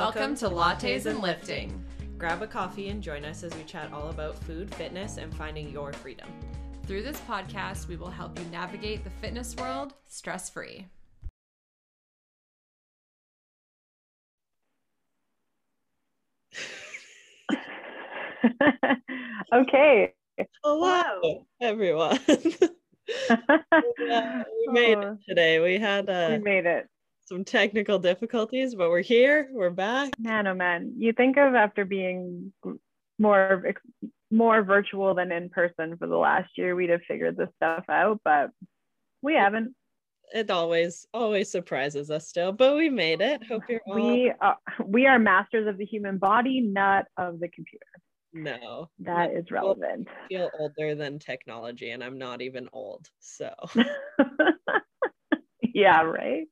Welcome 0.00 0.34
to 0.36 0.48
Lattes 0.50 1.06
and 1.06 1.20
Lifting. 1.20 1.82
Grab 2.18 2.42
a 2.42 2.46
coffee 2.46 2.90
and 2.90 3.02
join 3.02 3.24
us 3.24 3.42
as 3.42 3.54
we 3.56 3.62
chat 3.64 3.90
all 3.94 4.10
about 4.10 4.36
food, 4.44 4.72
fitness, 4.74 5.16
and 5.16 5.34
finding 5.34 5.70
your 5.70 5.90
freedom. 5.94 6.28
Through 6.86 7.02
this 7.02 7.18
podcast, 7.20 7.88
we 7.88 7.96
will 7.96 8.10
help 8.10 8.38
you 8.38 8.44
navigate 8.52 9.04
the 9.04 9.10
fitness 9.22 9.56
world 9.56 9.94
stress 10.06 10.50
free. 10.50 10.86
okay. 19.54 20.12
Hello, 20.62 21.46
everyone. 21.60 22.18
Yeah, 22.28 22.36
we 24.66 24.68
made 24.72 24.98
Oh. 24.98 25.12
it 25.12 25.18
today. 25.28 25.60
We 25.60 25.78
had 25.78 26.06
We 26.06 26.12
uh, 26.12 26.38
made 26.40 26.66
it. 26.66 26.88
Some 27.26 27.44
technical 27.44 27.98
difficulties, 27.98 28.74
but 28.74 28.88
we're 28.88 29.02
here. 29.02 29.48
We're 29.52 29.70
back. 29.70 30.18
Man, 30.18 30.46
oh 30.46 30.54
man. 30.54 30.94
You 30.96 31.12
think 31.12 31.36
of 31.36 31.54
after 31.54 31.84
being 31.84 32.52
more 33.18 33.74
more 34.30 34.62
virtual 34.62 35.14
than 35.14 35.32
in 35.32 35.48
person 35.48 35.96
for 35.96 36.06
the 36.06 36.16
last 36.16 36.50
year, 36.56 36.74
we'd 36.74 36.90
have 36.90 37.02
figured 37.06 37.36
this 37.36 37.48
stuff 37.56 37.84
out, 37.88 38.20
but 38.24 38.50
we 39.22 39.34
haven't. 39.34 39.74
It 40.34 40.50
always, 40.50 41.06
always 41.14 41.50
surprises 41.50 42.10
us 42.10 42.28
still, 42.28 42.52
but 42.52 42.76
we 42.76 42.90
made 42.90 43.20
it. 43.20 43.44
Hope 43.44 43.62
you're 43.68 43.80
all. 43.86 43.94
We 43.94 44.32
are, 44.40 44.56
we 44.84 45.06
are 45.06 45.20
masters 45.20 45.68
of 45.68 45.78
the 45.78 45.84
human 45.84 46.18
body, 46.18 46.60
not 46.60 47.06
of 47.16 47.38
the 47.38 47.48
computer. 47.48 47.86
No, 48.32 48.90
That 48.98 49.32
is 49.32 49.50
relevant. 49.50 50.08
I 50.08 50.28
feel 50.28 50.50
older 50.58 50.94
than 50.94 51.18
technology, 51.18 51.90
and 51.90 52.04
I'm 52.04 52.18
not 52.18 52.42
even 52.42 52.68
old. 52.72 53.08
So 53.20 53.54
yeah, 55.62 56.02
right. 56.02 56.46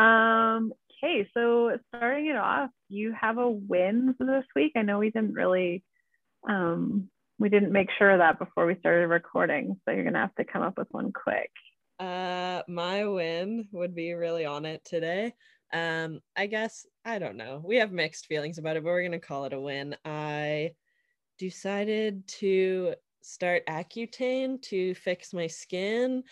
Um, 0.00 0.72
okay, 1.02 1.28
so 1.34 1.76
starting 1.88 2.26
it 2.26 2.36
off, 2.36 2.70
you 2.88 3.14
have 3.18 3.38
a 3.38 3.48
win 3.50 4.14
for 4.16 4.24
this 4.26 4.46
week. 4.56 4.72
I 4.76 4.82
know 4.82 4.98
we 4.98 5.10
didn't 5.10 5.34
really 5.34 5.84
um 6.48 7.10
we 7.38 7.48
didn't 7.48 7.72
make 7.72 7.88
sure 7.98 8.10
of 8.10 8.18
that 8.18 8.38
before 8.38 8.66
we 8.66 8.76
started 8.78 9.08
recording, 9.08 9.78
so 9.84 9.92
you're 9.92 10.04
gonna 10.04 10.18
have 10.18 10.34
to 10.36 10.44
come 10.44 10.62
up 10.62 10.78
with 10.78 10.88
one 10.90 11.12
quick. 11.12 11.50
Uh, 11.98 12.62
my 12.66 13.06
win 13.06 13.68
would 13.72 13.94
be 13.94 14.14
really 14.14 14.46
on 14.46 14.64
it 14.64 14.82
today. 14.84 15.34
Um, 15.72 16.20
I 16.36 16.46
guess 16.46 16.86
I 17.04 17.18
don't 17.18 17.36
know. 17.36 17.62
We 17.64 17.76
have 17.76 17.92
mixed 17.92 18.26
feelings 18.26 18.58
about 18.58 18.76
it, 18.76 18.82
but 18.82 18.90
we're 18.90 19.02
gonna 19.02 19.18
call 19.18 19.44
it 19.44 19.52
a 19.52 19.60
win. 19.60 19.96
I 20.04 20.72
decided 21.38 22.26
to 22.28 22.94
start 23.22 23.66
Accutane 23.66 24.62
to 24.62 24.94
fix 24.94 25.34
my 25.34 25.46
skin. 25.46 26.22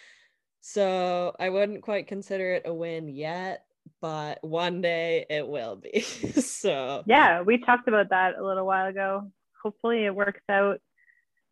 So 0.61 1.35
I 1.39 1.49
wouldn't 1.49 1.83
quite 1.83 2.07
consider 2.07 2.53
it 2.55 2.63
a 2.67 2.75
win 2.75 3.09
yet, 3.09 3.65
but 4.01 4.43
one 4.43 4.81
day 4.81 5.27
it 5.29 5.47
will 5.47 5.77
be. 5.77 6.01
so 6.41 7.03
Yeah, 7.07 7.43
we 7.43 7.59
talked 7.59 7.89
about 7.89 8.11
that 8.11 8.37
a 8.39 8.45
little 8.45 8.67
while 8.67 8.87
ago. 8.87 9.31
Hopefully 9.63 10.05
it 10.05 10.15
works 10.15 10.43
out 10.49 10.81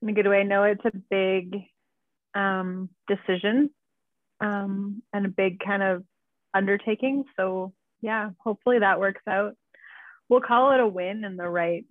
in 0.02 0.08
a 0.08 0.12
good 0.12 0.26
way. 0.26 0.40
I 0.40 0.44
know 0.44 0.64
it's 0.64 0.84
a 0.84 0.92
big 1.10 1.62
um 2.34 2.90
decision 3.08 3.70
um 4.42 5.02
and 5.14 5.24
a 5.24 5.30
big 5.30 5.60
kind 5.60 5.82
of 5.82 6.04
undertaking. 6.52 7.24
So 7.36 7.72
yeah, 8.02 8.30
hopefully 8.38 8.80
that 8.80 9.00
works 9.00 9.22
out. 9.28 9.54
We'll 10.28 10.40
call 10.40 10.72
it 10.72 10.80
a 10.80 10.86
win 10.86 11.24
in 11.24 11.36
the 11.36 11.48
right 11.48 11.86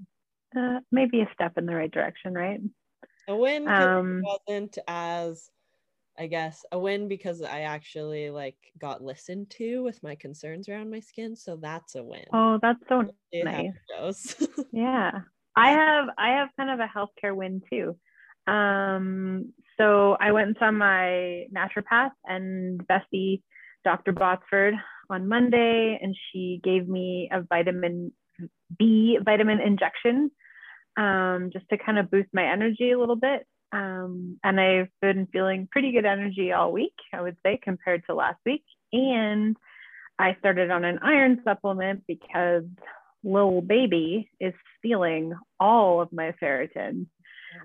uh, 0.55 0.79
maybe 0.91 1.21
a 1.21 1.29
step 1.33 1.57
in 1.57 1.65
the 1.65 1.75
right 1.75 1.91
direction, 1.91 2.33
right? 2.33 2.61
a 3.27 3.35
win 3.35 3.67
Um, 3.67 4.21
wasn't 4.23 4.77
as 4.87 5.49
I 6.17 6.27
guess 6.27 6.65
a 6.71 6.79
win 6.79 7.07
because 7.07 7.41
I 7.41 7.61
actually 7.61 8.29
like 8.29 8.57
got 8.79 9.03
listened 9.03 9.49
to 9.51 9.83
with 9.83 10.01
my 10.01 10.15
concerns 10.15 10.69
around 10.69 10.89
my 10.89 10.99
skin, 10.99 11.35
so 11.35 11.57
that's 11.57 11.95
a 11.95 12.03
win. 12.03 12.25
Oh, 12.33 12.59
that's 12.61 12.79
so 12.87 13.03
nice. 13.33 14.35
Yeah. 14.71 15.11
I 15.57 15.69
have 15.69 16.05
I 16.17 16.29
have 16.37 16.49
kind 16.57 16.69
of 16.69 16.79
a 16.79 16.91
healthcare 16.91 17.35
win 17.35 17.61
too. 17.69 17.97
Um, 18.51 19.53
so 19.77 20.17
I 20.19 20.31
went 20.31 20.47
and 20.47 20.57
saw 20.59 20.71
my 20.71 21.45
naturopath 21.53 22.11
and 22.25 22.85
bestie, 22.87 23.41
Dr. 23.83 24.13
Botsford, 24.13 24.73
on 25.09 25.27
Monday, 25.27 25.97
and 26.01 26.15
she 26.31 26.59
gave 26.63 26.87
me 26.87 27.29
a 27.31 27.41
vitamin 27.41 28.11
B 28.77 29.17
vitamin 29.23 29.61
injection 29.61 30.31
um, 30.97 31.49
just 31.53 31.67
to 31.69 31.77
kind 31.77 31.99
of 31.99 32.11
boost 32.11 32.29
my 32.33 32.43
energy 32.43 32.91
a 32.91 32.99
little 32.99 33.15
bit. 33.15 33.45
Um, 33.71 34.39
and 34.43 34.59
I've 34.59 34.89
been 35.01 35.27
feeling 35.27 35.67
pretty 35.69 35.91
good 35.91 36.05
energy 36.05 36.51
all 36.51 36.71
week, 36.71 36.93
I 37.13 37.21
would 37.21 37.37
say, 37.43 37.59
compared 37.61 38.05
to 38.05 38.15
last 38.15 38.39
week. 38.45 38.63
And 38.93 39.57
I 40.17 40.35
started 40.39 40.71
on 40.71 40.85
an 40.85 40.99
iron 41.01 41.41
supplement 41.43 42.03
because 42.07 42.63
little 43.23 43.61
baby 43.61 44.29
is 44.39 44.53
stealing 44.77 45.33
all 45.59 46.01
of 46.01 46.13
my 46.13 46.33
ferritin. 46.41 47.07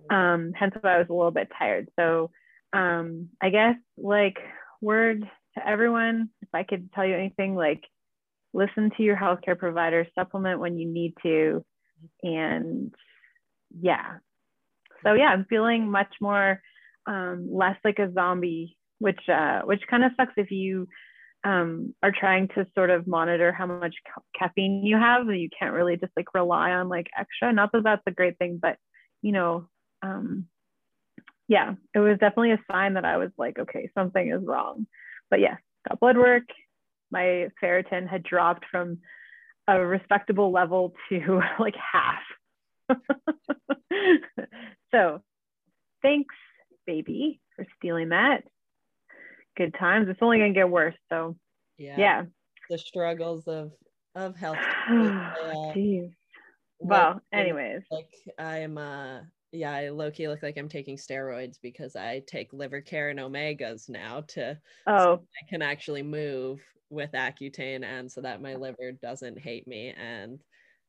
Um, 0.09 0.53
hence 0.55 0.75
why 0.81 0.94
I 0.94 0.99
was 0.99 1.09
a 1.11 1.15
little 1.15 1.31
bit 1.31 1.50
tired. 1.56 1.88
So 1.99 2.31
um, 2.72 3.28
I 3.41 3.50
guess 3.50 3.77
like 3.97 4.38
word 4.81 5.28
to 5.56 5.69
everyone, 5.69 6.31
if 6.43 6.49
I 6.55 6.62
could 6.62 6.93
tell 6.93 7.05
you 7.05 7.15
anything, 7.15 7.55
like 7.55 7.84
listen 8.53 8.91
to 8.97 9.03
your 9.03 9.17
healthcare 9.17 9.59
provider, 9.59 10.06
supplement 10.15 10.61
when 10.61 10.78
you 10.78 10.88
need 10.88 11.15
to, 11.22 11.65
and 12.22 12.94
yeah. 13.78 14.19
So 15.05 15.15
yeah, 15.15 15.28
I'm 15.28 15.47
feeling 15.47 15.91
much 15.91 16.15
more 16.21 16.61
um, 17.06 17.49
less 17.50 17.77
like 17.84 17.99
a 17.99 18.12
zombie, 18.12 18.77
which 18.99 19.21
uh, 19.28 19.62
which 19.62 19.83
kind 19.88 20.05
of 20.05 20.12
sucks 20.16 20.34
if 20.37 20.50
you 20.50 20.87
um, 21.44 21.94
are 22.03 22.12
trying 22.12 22.49
to 22.49 22.66
sort 22.75 22.91
of 22.91 23.06
monitor 23.06 23.53
how 23.53 23.66
much 23.66 23.94
ca- 24.06 24.22
caffeine 24.38 24.84
you 24.84 24.97
have. 24.97 25.27
You 25.27 25.49
can't 25.56 25.75
really 25.75 25.97
just 25.97 26.12
like 26.16 26.34
rely 26.34 26.72
on 26.72 26.88
like 26.88 27.09
extra. 27.19 27.53
Not 27.53 27.72
that 27.72 27.84
that's 27.84 28.03
a 28.06 28.12
great 28.12 28.38
thing, 28.38 28.59
but 28.61 28.77
you 29.22 29.33
know, 29.33 29.69
um, 30.03 30.47
yeah, 31.49 31.75
it 31.94 31.99
was 31.99 32.19
definitely 32.19 32.53
a 32.53 32.65
sign 32.71 32.94
that 32.94 33.05
I 33.05 33.17
was 33.17 33.31
like, 33.37 33.59
okay, 33.59 33.91
something 33.94 34.31
is 34.31 34.44
wrong. 34.44 34.87
But 35.31 35.41
yes, 35.41 35.59
got 35.88 36.00
blood 36.00 36.17
work. 36.17 36.44
My 37.11 37.49
ferritin 37.62 38.09
had 38.09 38.22
dropped 38.22 38.67
from 38.71 38.99
a 39.67 39.84
respectable 39.84 40.53
level 40.53 40.94
to 41.09 41.41
like 41.59 41.75
half. 41.75 42.21
so 44.92 45.22
thanks, 46.02 46.34
baby, 46.86 47.40
for 47.56 47.66
stealing 47.76 48.10
that. 48.10 48.44
Good 49.56 49.74
times. 49.78 50.08
It's 50.08 50.20
only 50.22 50.38
gonna 50.38 50.52
get 50.52 50.70
worse. 50.70 50.94
So 51.08 51.36
yeah, 51.78 51.96
yeah. 51.98 52.22
the 52.68 52.78
struggles 52.78 53.46
of 53.46 53.72
of 54.14 54.36
health. 54.36 54.58
Oh, 54.92 55.70
uh, 55.70 56.08
Well, 56.78 57.20
anyways, 57.32 57.82
like 57.90 58.08
I'm 58.38 58.78
uh 58.78 59.20
yeah, 59.52 59.72
I 59.72 59.88
low 59.88 60.10
key 60.10 60.28
look 60.28 60.42
like 60.42 60.56
I'm 60.56 60.68
taking 60.68 60.96
steroids 60.96 61.56
because 61.60 61.96
I 61.96 62.22
take 62.26 62.52
liver 62.52 62.80
care 62.80 63.10
and 63.10 63.18
omegas 63.18 63.88
now 63.88 64.22
to 64.28 64.58
oh, 64.86 65.14
I 65.14 65.48
can 65.48 65.62
actually 65.62 66.02
move 66.02 66.60
with 66.88 67.12
Accutane 67.12 67.84
and 67.84 68.10
so 68.10 68.20
that 68.20 68.42
my 68.42 68.54
liver 68.54 68.92
doesn't 69.00 69.38
hate 69.38 69.66
me 69.66 69.94
and 69.96 70.40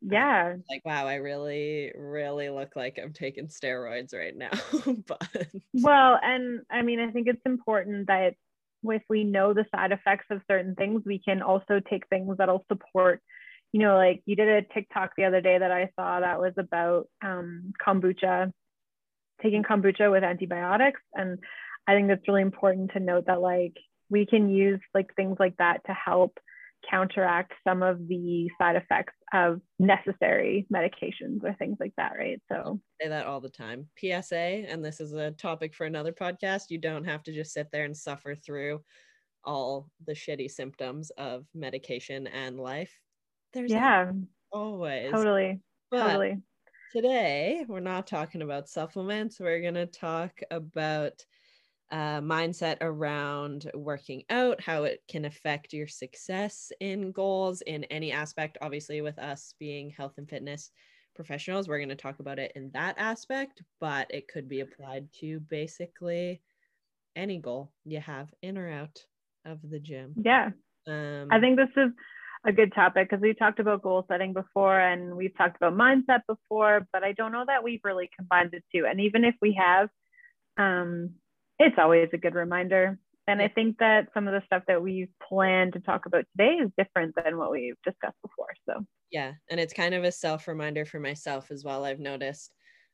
yeah. 0.02 0.56
like 0.70 0.84
wow 0.84 1.08
i 1.08 1.16
really 1.16 1.92
really 1.96 2.50
look 2.50 2.76
like 2.76 3.00
i'm 3.02 3.14
taking 3.14 3.48
steroids 3.48 4.14
right 4.14 4.36
now 4.36 4.50
but 5.08 5.48
Well, 5.74 6.20
and 6.22 6.62
I 6.70 6.82
mean, 6.82 7.00
I 7.00 7.12
think 7.12 7.28
it's 7.28 7.42
important 7.46 8.08
that 8.08 8.36
if 8.84 9.04
we 9.10 9.24
know 9.24 9.54
the 9.54 9.66
side 9.74 9.92
effects 9.92 10.26
of 10.32 10.42
certain 10.50 10.76
things, 10.76 11.04
we 11.06 11.20
can 11.20 11.42
also 11.42 11.80
take 11.90 12.08
things 12.08 12.38
that'll 12.38 12.66
support. 12.68 13.22
You 13.72 13.80
know, 13.80 13.96
like 13.96 14.22
you 14.26 14.36
did 14.36 14.48
a 14.50 14.74
TikTok 14.74 15.12
the 15.16 15.26
other 15.26 15.42
day 15.42 15.58
that 15.58 15.72
I 15.72 15.90
saw 15.96 16.20
that 16.20 16.40
was 16.40 16.54
about 16.58 17.08
um, 17.24 17.74
kombucha, 17.86 18.52
taking 19.42 19.64
kombucha 19.64 20.12
with 20.12 20.24
antibiotics, 20.24 21.02
and 21.14 21.40
I 21.88 21.94
think 21.94 22.08
that's 22.08 22.28
really 22.28 22.42
important 22.42 22.92
to 22.94 23.00
note 23.00 23.26
that 23.28 23.42
like 23.42 23.78
we 24.10 24.26
can 24.26 24.50
use 24.50 24.82
like 24.94 25.16
things 25.16 25.38
like 25.40 25.56
that 25.58 25.86
to 25.86 25.94
help 25.94 26.38
counteract 26.90 27.54
some 27.68 27.84
of 27.84 28.08
the 28.08 28.50
side 28.58 28.76
effects 28.76 29.14
of 29.34 29.62
necessary 29.80 30.68
medications 30.74 31.44
or 31.44 31.54
things 31.54 31.78
like 31.80 31.94
that, 31.98 32.14
right? 32.18 32.42
So 32.52 32.80
say 33.02 33.08
that 33.10 33.26
all 33.26 33.40
the 33.40 33.50
time. 33.50 33.88
Psa 33.98 34.36
and 34.68 34.84
this 34.84 35.00
is 35.00 35.14
a 35.14 35.32
topic 35.32 35.74
for 35.74 35.86
another 35.86 36.12
podcast 36.12 36.70
you 36.70 36.78
don't 36.78 37.06
have 37.06 37.24
to 37.24 37.34
just 37.34 37.54
sit 37.54 37.68
there 37.72 37.86
and 37.86 37.96
suffer 37.96 38.36
through 38.36 38.82
all 39.44 39.90
the 40.06 40.14
shitty 40.14 40.50
symptoms 40.50 41.12
of 41.18 41.46
medication 41.54 42.28
and 42.28 42.60
life. 42.60 42.94
There's 43.54 43.72
yeah, 43.72 44.12
always. 44.52 45.12
Totally, 45.12 45.60
But 45.90 46.08
totally. 46.08 46.38
today 46.92 47.66
we're 47.68 47.80
not 47.80 48.08
talking 48.08 48.42
about 48.42 48.70
supplements. 48.70 49.40
We're 49.40 49.62
going 49.62 49.74
to 49.76 49.88
talk 49.88 50.40
about 50.52 51.14
uh, 51.92 52.22
mindset 52.22 52.78
around 52.82 53.70
working 53.74 54.24
out 54.30 54.62
how 54.62 54.84
it 54.84 55.02
can 55.10 55.26
affect 55.26 55.74
your 55.74 55.88
success 55.88 56.72
in 56.80 57.12
goals 57.12 57.62
in 57.62 57.84
any 57.86 58.12
aspect 58.12 58.58
obviously 58.62 59.02
with 59.02 59.20
us 59.20 59.54
being 59.60 59.90
health 59.90 60.14
and 60.18 60.30
fitness 60.30 60.72
professionals 61.16 61.68
we're 61.68 61.78
going 61.80 61.90
to 61.90 61.96
talk 61.96 62.20
about 62.20 62.40
it 62.40 62.52
in 62.56 62.72
that 62.74 62.96
aspect 62.98 63.62
but 63.80 64.08
it 64.10 64.28
could 64.28 64.48
be 64.48 64.62
applied 64.62 65.08
to 65.12 65.40
basically 65.42 66.42
any 67.16 67.38
goal 67.38 67.74
you 67.86 68.00
have 68.00 68.34
in 68.42 68.58
or 68.58 68.70
out 68.70 68.98
of 69.46 69.60
the 69.70 69.80
gym 69.80 70.16
Yeah. 70.16 70.52
um 70.88 71.30
I 71.30 71.40
think 71.40 71.58
this 71.58 71.70
is 71.76 71.92
a 72.46 72.52
good 72.52 72.74
topic 72.74 73.10
because 73.10 73.22
we 73.22 73.34
talked 73.34 73.60
about 73.60 73.84
goal 73.84 74.06
setting 74.08 74.34
before 74.34 74.80
and 74.80 75.16
we've 75.16 75.36
talked 75.38 75.58
about 75.58 75.74
mindset 75.74 76.22
before, 76.28 76.88
but 76.92 77.04
I 77.04 77.12
don't 77.14 77.32
know 77.32 77.44
that 77.46 77.64
we've 77.64 77.82
really 77.84 78.10
combined 78.18 78.52
the 78.52 78.62
two. 78.74 78.86
And 78.88 79.00
even 79.02 79.24
if 79.24 79.36
we 79.42 79.54
have, 79.60 79.90
um, 80.58 81.12
it's 81.62 81.78
always 81.78 82.10
a 82.14 82.18
good 82.18 82.36
reminder. 82.36 82.98
And 83.28 83.42
I 83.42 83.48
think 83.48 83.78
that 83.78 84.08
some 84.14 84.28
of 84.28 84.34
the 84.34 84.42
stuff 84.46 84.64
that 84.68 84.82
we've 84.82 85.10
planned 85.28 85.74
to 85.74 85.80
talk 85.80 86.06
about 86.06 86.26
today 86.36 86.56
is 86.56 86.72
different 86.78 87.16
than 87.16 87.38
what 87.38 87.52
we've 87.52 87.76
discussed 87.86 88.18
before. 88.22 88.50
So, 88.68 88.86
yeah. 89.12 89.34
And 89.50 89.60
it's 89.60 89.74
kind 89.74 89.94
of 89.94 90.04
a 90.04 90.12
self 90.12 90.48
reminder 90.48 90.86
for 90.86 91.00
myself 91.00 91.52
as 91.52 91.64
well. 91.64 91.86
I've 91.86 92.00
noticed, 92.00 92.54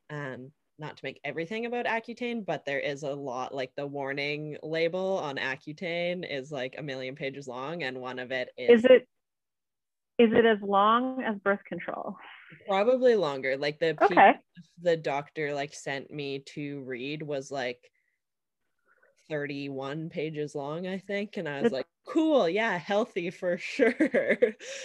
um, 0.10 0.52
not 0.80 0.98
to 0.98 1.06
make 1.06 1.20
everything 1.24 1.66
about 1.66 1.86
Accutane, 1.86 2.46
but 2.46 2.66
there 2.66 2.80
is 2.80 3.04
a 3.04 3.14
lot 3.14 3.56
like 3.56 3.72
the 3.76 3.88
warning 3.88 4.58
label 4.62 5.18
on 5.18 5.38
Accutane 5.38 6.30
is 6.30 6.52
like 6.52 6.76
a 6.78 6.84
million 6.84 7.16
pages 7.16 7.48
long. 7.48 7.84
And 7.84 8.00
one 8.00 8.20
of 8.20 8.32
it 8.32 8.50
is. 8.58 8.84
Is 8.84 8.86
it 8.86 9.08
is 10.20 10.32
it 10.34 10.46
as 10.46 10.58
long 10.62 11.24
as 11.24 11.36
birth 11.38 11.64
control? 11.68 12.16
Probably 12.68 13.16
longer. 13.16 13.56
Like 13.56 13.80
the 13.80 13.96
Okay. 14.04 14.34
The 14.82 14.98
doctor 14.98 15.54
like 15.54 15.74
sent 15.74 16.12
me 16.12 16.40
to 16.54 16.82
read 16.82 17.24
was 17.24 17.52
like 17.52 17.80
31 19.30 20.10
pages 20.10 20.56
long, 20.56 20.88
I 20.88 21.00
think. 21.00 21.38
And 21.38 21.48
I 21.50 21.60
was 21.60 21.72
like, 21.72 21.88
cool, 22.08 22.48
yeah, 22.50 22.78
healthy 22.78 23.30
for 23.32 23.58
sure. 23.60 23.96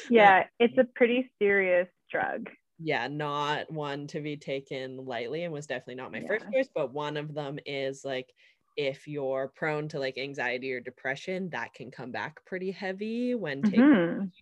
Yeah, 0.08 0.48
it's 0.58 0.76
a 0.78 0.84
pretty 0.84 1.32
serious 1.40 1.88
drug. 2.10 2.50
yeah, 2.78 3.06
not 3.08 3.70
one 3.72 4.06
to 4.08 4.20
be 4.20 4.36
taken 4.36 5.04
lightly 5.04 5.44
and 5.44 5.52
was 5.52 5.66
definitely 5.66 5.94
not 5.96 6.12
my 6.12 6.20
first 6.22 6.46
choice, 6.52 6.68
but 6.74 6.92
one 6.92 7.16
of 7.16 7.34
them 7.34 7.58
is 7.66 8.04
like 8.04 8.32
if 8.76 9.06
you're 9.06 9.48
prone 9.54 9.88
to 9.88 9.98
like 9.98 10.18
anxiety 10.18 10.72
or 10.72 10.80
depression, 10.80 11.50
that 11.50 11.74
can 11.74 11.90
come 11.90 12.10
back 12.12 12.44
pretty 12.46 12.70
heavy 12.72 13.34
when 13.34 13.62
taking 13.64 13.86
Mhm. 13.96 14.32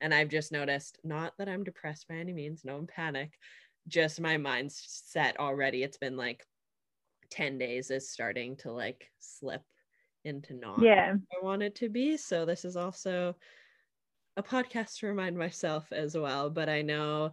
And 0.00 0.14
I've 0.14 0.28
just 0.28 0.52
noticed, 0.52 0.98
not 1.04 1.34
that 1.38 1.48
I'm 1.48 1.64
depressed 1.64 2.08
by 2.08 2.16
any 2.16 2.32
means, 2.32 2.64
no 2.64 2.84
panic, 2.86 3.38
just 3.88 4.20
my 4.20 4.36
mind's 4.36 4.76
set 4.76 5.38
already. 5.38 5.82
It's 5.82 5.98
been 5.98 6.16
like 6.16 6.46
10 7.30 7.58
days 7.58 7.90
is 7.90 8.10
starting 8.10 8.56
to 8.58 8.72
like 8.72 9.10
slip 9.18 9.62
into 10.24 10.54
not 10.54 10.82
Yeah. 10.82 11.14
I 11.32 11.44
want 11.44 11.62
it 11.62 11.74
to 11.76 11.88
be. 11.88 12.16
So 12.16 12.44
this 12.44 12.64
is 12.64 12.76
also 12.76 13.36
a 14.36 14.42
podcast 14.42 14.98
to 14.98 15.06
remind 15.06 15.36
myself 15.36 15.92
as 15.92 16.16
well. 16.16 16.50
But 16.50 16.68
I 16.68 16.82
know, 16.82 17.32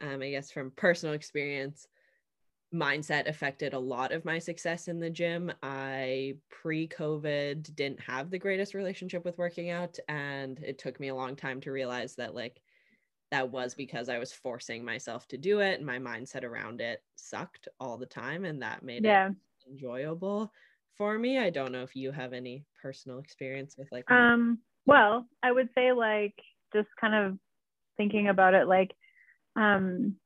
um, 0.00 0.22
I 0.22 0.30
guess 0.30 0.50
from 0.50 0.70
personal 0.72 1.14
experience, 1.14 1.86
mindset 2.74 3.28
affected 3.28 3.74
a 3.74 3.78
lot 3.78 4.12
of 4.12 4.24
my 4.24 4.38
success 4.38 4.88
in 4.88 4.98
the 4.98 5.10
gym. 5.10 5.52
I 5.62 6.34
pre 6.50 6.88
COVID 6.88 7.74
didn't 7.74 8.00
have 8.00 8.30
the 8.30 8.38
greatest 8.38 8.74
relationship 8.74 9.24
with 9.24 9.38
working 9.38 9.70
out. 9.70 9.98
And 10.08 10.58
it 10.60 10.78
took 10.78 11.00
me 11.00 11.08
a 11.08 11.14
long 11.14 11.36
time 11.36 11.60
to 11.62 11.72
realize 11.72 12.16
that, 12.16 12.34
like, 12.34 12.60
that 13.30 13.50
was 13.50 13.74
because 13.74 14.08
I 14.08 14.18
was 14.18 14.32
forcing 14.32 14.84
myself 14.84 15.26
to 15.28 15.38
do 15.38 15.60
it 15.60 15.78
and 15.78 15.86
my 15.86 15.98
mindset 15.98 16.44
around 16.44 16.80
it 16.80 17.02
sucked 17.16 17.68
all 17.80 17.96
the 17.96 18.06
time. 18.06 18.44
And 18.44 18.62
that 18.62 18.82
made 18.82 19.04
it 19.04 19.34
enjoyable 19.68 20.52
for 20.96 21.18
me. 21.18 21.38
I 21.38 21.50
don't 21.50 21.72
know 21.72 21.82
if 21.82 21.96
you 21.96 22.12
have 22.12 22.32
any 22.32 22.64
personal 22.80 23.18
experience 23.18 23.74
with 23.76 23.88
like 23.90 24.10
Um, 24.10 24.58
well, 24.86 25.26
I 25.42 25.50
would 25.50 25.68
say 25.74 25.92
like 25.92 26.34
just 26.74 26.88
kind 27.00 27.14
of 27.14 27.38
thinking 27.96 28.28
about 28.28 28.54
it 28.54 28.68
like 28.68 28.92
um 29.56 30.16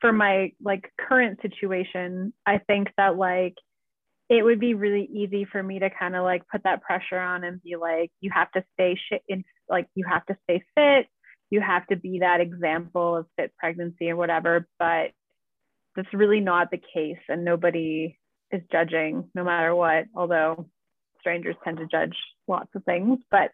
for 0.00 0.12
my 0.12 0.52
like 0.62 0.90
current 0.98 1.40
situation, 1.42 2.32
I 2.46 2.58
think 2.58 2.88
that 2.96 3.16
like 3.16 3.54
it 4.28 4.42
would 4.44 4.60
be 4.60 4.74
really 4.74 5.04
easy 5.12 5.44
for 5.44 5.62
me 5.62 5.78
to 5.80 5.90
kind 5.90 6.16
of 6.16 6.24
like 6.24 6.42
put 6.48 6.62
that 6.62 6.82
pressure 6.82 7.18
on 7.18 7.44
and 7.44 7.62
be 7.62 7.76
like, 7.76 8.10
you 8.20 8.30
have 8.32 8.50
to 8.52 8.64
stay 8.74 8.98
shit 9.08 9.22
in 9.28 9.44
like 9.68 9.86
you 9.94 10.04
have 10.08 10.24
to 10.26 10.36
stay 10.44 10.64
fit, 10.74 11.06
you 11.50 11.60
have 11.60 11.86
to 11.88 11.96
be 11.96 12.20
that 12.20 12.40
example 12.40 13.16
of 13.16 13.26
fit 13.36 13.52
pregnancy 13.58 14.10
or 14.10 14.16
whatever. 14.16 14.66
But 14.78 15.10
that's 15.96 16.12
really 16.14 16.40
not 16.40 16.70
the 16.70 16.80
case, 16.94 17.18
and 17.28 17.44
nobody 17.44 18.16
is 18.50 18.62
judging 18.72 19.28
no 19.34 19.44
matter 19.44 19.74
what, 19.74 20.06
although 20.14 20.66
strangers 21.20 21.56
tend 21.62 21.78
to 21.78 21.86
judge 21.86 22.16
lots 22.48 22.70
of 22.74 22.84
things. 22.84 23.18
But 23.30 23.50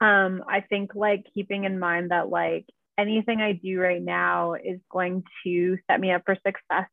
um, 0.00 0.42
I 0.48 0.60
think 0.60 0.94
like 0.94 1.24
keeping 1.32 1.64
in 1.64 1.78
mind 1.78 2.10
that 2.10 2.28
like 2.28 2.66
anything 2.98 3.40
I 3.40 3.52
do 3.52 3.80
right 3.80 4.02
now 4.02 4.54
is 4.54 4.80
going 4.90 5.24
to 5.44 5.78
set 5.90 6.00
me 6.00 6.12
up 6.12 6.22
for 6.24 6.36
success 6.46 6.88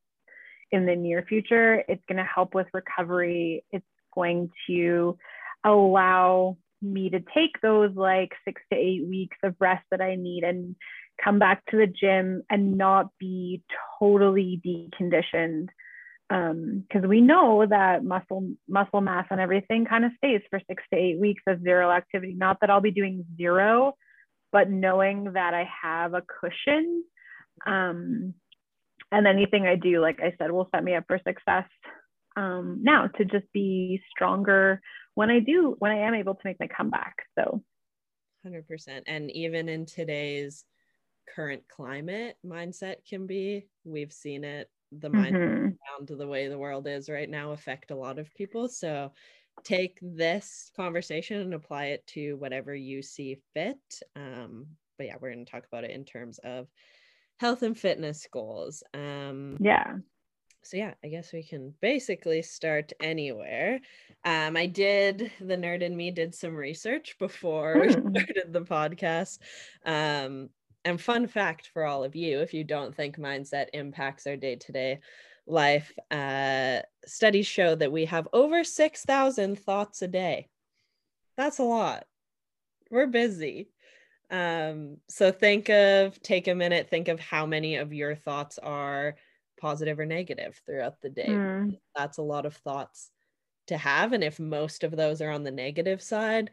in 0.71 0.85
the 0.85 0.95
near 0.95 1.23
future. 1.27 1.83
It's 1.87 2.03
going 2.07 2.17
to 2.17 2.23
help 2.23 2.53
with 2.53 2.67
recovery. 2.73 3.65
It's 3.71 3.85
going 4.13 4.49
to 4.67 5.17
allow 5.63 6.57
me 6.81 7.09
to 7.09 7.19
take 7.33 7.61
those 7.61 7.95
like 7.95 8.31
six 8.45 8.61
to 8.71 8.77
eight 8.77 9.05
weeks 9.07 9.37
of 9.43 9.55
rest 9.59 9.83
that 9.91 10.01
I 10.01 10.15
need 10.15 10.43
and 10.43 10.75
come 11.23 11.39
back 11.39 11.63
to 11.67 11.77
the 11.77 11.87
gym 11.87 12.43
and 12.49 12.77
not 12.77 13.07
be 13.19 13.63
totally 13.99 14.61
deconditioned 14.65 15.67
because 16.29 17.05
we 17.05 17.19
know 17.19 17.65
that 17.69 18.05
muscle 18.05 18.51
muscle 18.67 19.01
mass 19.01 19.25
and 19.29 19.41
everything 19.41 19.85
kind 19.85 20.05
of 20.05 20.11
stays 20.15 20.39
for 20.49 20.61
six 20.65 20.81
to 20.93 20.97
eight 20.97 21.19
weeks 21.19 21.43
of 21.45 21.61
zero 21.61 21.91
activity. 21.91 22.33
Not 22.33 22.57
that 22.61 22.69
I'll 22.69 22.79
be 22.79 22.91
doing 22.91 23.25
zero, 23.35 23.95
but 24.51 24.69
knowing 24.69 25.33
that 25.33 25.53
I 25.53 25.69
have 25.83 26.13
a 26.13 26.21
cushion. 26.21 27.03
Um, 27.65 28.33
and 29.11 29.27
anything 29.27 29.67
I 29.67 29.75
do, 29.75 29.99
like 29.99 30.21
I 30.21 30.33
said, 30.37 30.51
will 30.51 30.69
set 30.73 30.85
me 30.85 30.95
up 30.95 31.03
for 31.05 31.19
success 31.27 31.65
um, 32.37 32.79
now 32.81 33.07
to 33.07 33.25
just 33.25 33.51
be 33.53 34.01
stronger 34.09 34.81
when 35.15 35.29
I 35.29 35.39
do, 35.39 35.75
when 35.79 35.91
I 35.91 36.07
am 36.07 36.13
able 36.13 36.35
to 36.35 36.41
make 36.43 36.59
my 36.59 36.67
comeback. 36.67 37.15
So, 37.37 37.63
100%. 38.45 39.01
And 39.07 39.31
even 39.31 39.69
in 39.69 39.85
today's 39.85 40.65
current 41.35 41.63
climate, 41.67 42.37
mindset 42.45 42.97
can 43.07 43.27
be, 43.27 43.67
we've 43.83 44.13
seen 44.13 44.43
it, 44.43 44.69
the 44.91 45.09
mindset 45.09 45.31
mhm. 45.33 45.77
down 45.97 46.07
to 46.07 46.15
the 46.15 46.27
way 46.27 46.47
the 46.47 46.57
world 46.57 46.87
is 46.87 47.09
right 47.09 47.29
now 47.29 47.51
affect 47.51 47.91
a 47.91 47.95
lot 47.95 48.19
of 48.19 48.33
people. 48.35 48.67
So 48.67 49.11
take 49.63 49.99
this 50.01 50.71
conversation 50.75 51.41
and 51.41 51.53
apply 51.53 51.85
it 51.85 52.05
to 52.07 52.35
whatever 52.35 52.75
you 52.75 53.01
see 53.01 53.37
fit. 53.53 53.77
Um, 54.15 54.67
but 54.97 55.07
yeah, 55.07 55.15
we're 55.19 55.33
going 55.33 55.45
to 55.45 55.51
talk 55.51 55.65
about 55.65 55.83
it 55.83 55.91
in 55.91 56.03
terms 56.03 56.39
of 56.43 56.67
health 57.39 57.63
and 57.63 57.77
fitness 57.77 58.27
goals. 58.31 58.83
Um, 58.93 59.57
yeah. 59.59 59.95
So 60.63 60.77
yeah, 60.77 60.93
I 61.03 61.07
guess 61.07 61.33
we 61.33 61.43
can 61.43 61.73
basically 61.81 62.41
start 62.41 62.93
anywhere. 62.99 63.79
Um, 64.23 64.55
I 64.55 64.67
did 64.67 65.31
the 65.39 65.57
nerd 65.57 65.81
in 65.81 65.95
me 65.95 66.11
did 66.11 66.35
some 66.35 66.55
research 66.55 67.17
before 67.19 67.79
we 67.79 67.89
Hmm. 67.91 68.15
started 68.15 68.53
the 68.53 68.61
podcast. 68.61 69.39
Um, 69.85 70.49
and 70.85 70.99
fun 70.99 71.27
fact 71.27 71.69
for 71.73 71.85
all 71.85 72.03
of 72.03 72.15
you, 72.15 72.39
if 72.39 72.53
you 72.53 72.63
don't 72.63 72.95
think 72.95 73.17
mindset 73.17 73.67
impacts 73.73 74.25
our 74.27 74.35
day 74.35 74.55
to 74.55 74.71
day 74.71 74.99
life, 75.47 75.91
uh, 76.11 76.81
studies 77.05 77.47
show 77.47 77.75
that 77.75 77.91
we 77.91 78.05
have 78.05 78.27
over 78.33 78.63
six 78.63 79.03
thousand 79.03 79.59
thoughts 79.59 80.01
a 80.01 80.07
day. 80.07 80.49
That's 81.37 81.59
a 81.59 81.63
lot. 81.63 82.05
We're 82.89 83.07
busy. 83.07 83.69
Um, 84.29 84.97
so 85.09 85.31
think 85.31 85.69
of 85.69 86.21
take 86.21 86.47
a 86.47 86.55
minute, 86.55 86.89
think 86.89 87.07
of 87.07 87.19
how 87.19 87.45
many 87.45 87.75
of 87.75 87.93
your 87.93 88.15
thoughts 88.15 88.57
are 88.59 89.15
positive 89.61 89.99
or 89.99 90.05
negative 90.05 90.61
throughout 90.65 91.01
the 91.01 91.09
day. 91.09 91.43
Mm. 91.43 91.79
That's 91.95 92.17
a 92.17 92.23
lot 92.23 92.45
of 92.45 92.57
thoughts 92.57 93.11
to 93.67 93.77
have. 93.77 94.13
And 94.13 94.23
if 94.23 94.39
most 94.39 94.83
of 94.83 94.91
those 94.95 95.21
are 95.21 95.31
on 95.31 95.43
the 95.43 95.51
negative 95.51 96.01
side, 96.01 96.51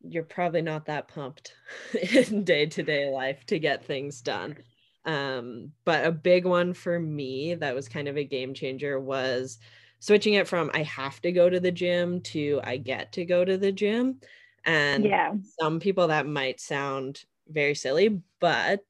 you're 0.00 0.24
probably 0.24 0.62
not 0.62 0.86
that 0.86 1.08
pumped 1.08 1.54
in 2.12 2.44
day 2.44 2.66
to 2.66 2.82
day 2.82 3.10
life 3.10 3.44
to 3.46 3.58
get 3.58 3.84
things 3.84 4.20
done. 4.20 4.58
Um, 5.04 5.72
but 5.84 6.06
a 6.06 6.12
big 6.12 6.46
one 6.46 6.74
for 6.74 6.98
me 6.98 7.54
that 7.54 7.74
was 7.74 7.88
kind 7.88 8.08
of 8.08 8.16
a 8.16 8.24
game 8.24 8.54
changer 8.54 8.98
was 9.00 9.58
switching 10.00 10.34
it 10.34 10.48
from 10.48 10.70
I 10.74 10.82
have 10.82 11.20
to 11.22 11.32
go 11.32 11.48
to 11.48 11.60
the 11.60 11.72
gym 11.72 12.20
to 12.22 12.60
I 12.64 12.76
get 12.78 13.12
to 13.12 13.24
go 13.24 13.44
to 13.44 13.56
the 13.58 13.72
gym. 13.72 14.20
And 14.64 15.04
Yeah. 15.04 15.34
some 15.42 15.80
people 15.80 16.08
that 16.08 16.26
might 16.26 16.60
sound 16.60 17.24
very 17.48 17.74
silly, 17.74 18.22
but 18.40 18.82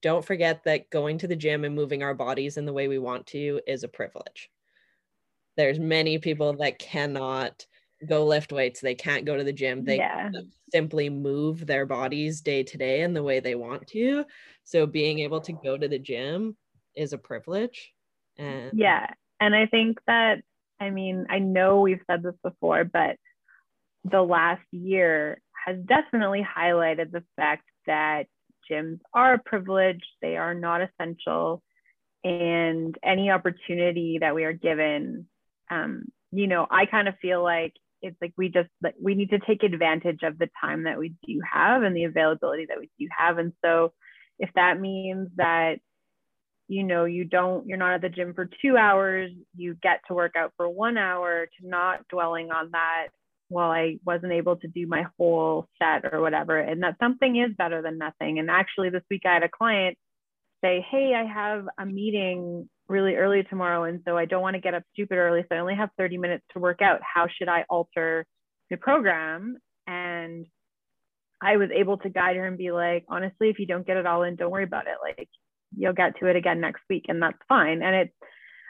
don't 0.00 0.24
forget 0.24 0.64
that 0.64 0.90
going 0.90 1.18
to 1.18 1.26
the 1.26 1.36
gym 1.36 1.64
and 1.64 1.74
moving 1.74 2.02
our 2.02 2.14
bodies 2.14 2.56
in 2.56 2.64
the 2.64 2.72
way 2.72 2.88
we 2.88 2.98
want 2.98 3.26
to 3.28 3.60
is 3.66 3.84
a 3.84 3.88
privilege. 3.88 4.50
There's 5.56 5.78
many 5.78 6.18
people 6.18 6.52
that 6.54 6.78
cannot 6.78 7.66
go 8.06 8.24
lift 8.24 8.52
weights, 8.52 8.80
they 8.80 8.94
can't 8.94 9.24
go 9.24 9.36
to 9.36 9.42
the 9.42 9.52
gym, 9.52 9.84
they 9.84 9.96
yeah. 9.96 10.30
simply 10.70 11.10
move 11.10 11.66
their 11.66 11.84
bodies 11.84 12.40
day 12.40 12.62
to 12.62 12.78
day 12.78 13.02
in 13.02 13.12
the 13.12 13.22
way 13.22 13.40
they 13.40 13.56
want 13.56 13.88
to. 13.88 14.24
So 14.62 14.86
being 14.86 15.18
able 15.20 15.40
to 15.40 15.52
go 15.52 15.76
to 15.76 15.88
the 15.88 15.98
gym 15.98 16.56
is 16.94 17.12
a 17.12 17.18
privilege. 17.18 17.92
And 18.36 18.70
Yeah. 18.72 19.06
And 19.40 19.54
I 19.54 19.66
think 19.66 19.98
that, 20.06 20.42
I 20.80 20.90
mean, 20.90 21.26
I 21.28 21.40
know 21.40 21.80
we've 21.80 22.02
said 22.08 22.22
this 22.22 22.36
before, 22.42 22.84
but 22.84 23.16
the 24.04 24.22
last 24.22 24.62
year 24.70 25.40
has 25.66 25.76
definitely 25.84 26.46
highlighted 26.56 27.10
the 27.10 27.24
fact 27.36 27.64
that 27.86 28.26
gyms 28.70 29.00
are 29.14 29.34
a 29.34 29.38
privilege, 29.38 30.02
they 30.22 30.36
are 30.36 30.54
not 30.54 30.80
essential. 30.82 31.62
And 32.24 32.96
any 33.04 33.30
opportunity 33.30 34.18
that 34.20 34.34
we 34.34 34.44
are 34.44 34.52
given, 34.52 35.26
um, 35.70 36.06
you 36.32 36.46
know, 36.46 36.66
I 36.70 36.86
kind 36.86 37.08
of 37.08 37.14
feel 37.20 37.42
like 37.42 37.74
it's 38.02 38.16
like 38.20 38.32
we 38.36 38.48
just 38.48 38.68
like 38.82 38.94
we 39.00 39.14
need 39.14 39.30
to 39.30 39.38
take 39.38 39.62
advantage 39.62 40.22
of 40.22 40.38
the 40.38 40.48
time 40.60 40.84
that 40.84 40.98
we 40.98 41.14
do 41.26 41.40
have 41.50 41.82
and 41.82 41.96
the 41.96 42.04
availability 42.04 42.66
that 42.66 42.78
we 42.78 42.90
do 42.98 43.08
have 43.16 43.38
and 43.38 43.52
so 43.64 43.92
if 44.38 44.50
that 44.54 44.80
means 44.80 45.28
that 45.36 45.78
you 46.68 46.84
know 46.84 47.04
you 47.04 47.24
don't 47.24 47.66
you're 47.66 47.78
not 47.78 47.94
at 47.94 48.00
the 48.02 48.08
gym 48.08 48.34
for 48.34 48.48
two 48.62 48.76
hours 48.76 49.30
you 49.56 49.76
get 49.82 50.00
to 50.06 50.14
work 50.14 50.36
out 50.36 50.52
for 50.56 50.68
one 50.68 50.96
hour 50.96 51.46
to 51.46 51.68
not 51.68 52.06
dwelling 52.08 52.50
on 52.50 52.70
that 52.72 53.08
well 53.48 53.70
i 53.70 53.96
wasn't 54.04 54.32
able 54.32 54.56
to 54.56 54.68
do 54.68 54.86
my 54.86 55.04
whole 55.18 55.66
set 55.78 56.12
or 56.12 56.20
whatever. 56.20 56.58
And 56.58 56.82
that 56.82 56.96
something 57.00 57.36
is 57.36 57.56
better 57.56 57.82
than 57.82 57.98
nothing. 57.98 58.38
And 58.38 58.50
actually 58.50 58.90
this 58.90 59.02
week 59.10 59.22
i 59.24 59.34
had 59.34 59.42
a 59.42 59.48
client 59.48 59.96
say 60.62 60.84
hey 60.90 61.14
i 61.14 61.24
have 61.24 61.66
a 61.78 61.86
meeting 61.86 62.68
really 62.88 63.14
early 63.14 63.44
tomorrow 63.44 63.84
and 63.84 64.00
so 64.06 64.16
i 64.16 64.24
don't 64.24 64.42
want 64.42 64.54
to 64.54 64.60
get 64.60 64.74
up 64.74 64.82
stupid 64.92 65.16
early 65.16 65.44
so 65.48 65.54
i 65.54 65.60
only 65.60 65.74
have 65.74 65.90
30 65.98 66.18
minutes 66.18 66.44
to 66.52 66.58
work 66.58 66.82
out. 66.82 67.00
How 67.02 67.26
should 67.28 67.48
i 67.48 67.64
alter 67.68 68.26
the 68.70 68.76
program? 68.76 69.58
And 69.86 70.46
i 71.42 71.56
was 71.56 71.70
able 71.74 71.98
to 71.98 72.08
guide 72.08 72.36
her 72.36 72.46
and 72.46 72.58
be 72.58 72.72
like 72.72 73.04
honestly 73.08 73.48
if 73.50 73.58
you 73.58 73.66
don't 73.66 73.86
get 73.86 73.96
it 73.96 74.06
all 74.06 74.22
in 74.24 74.36
don't 74.36 74.50
worry 74.50 74.64
about 74.64 74.86
it. 74.86 74.96
Like 75.02 75.28
you'll 75.76 75.92
get 75.92 76.18
to 76.18 76.26
it 76.26 76.36
again 76.36 76.60
next 76.60 76.82
week 76.90 77.06
and 77.08 77.22
that's 77.22 77.38
fine. 77.48 77.82
And 77.82 77.94
it's 77.94 78.14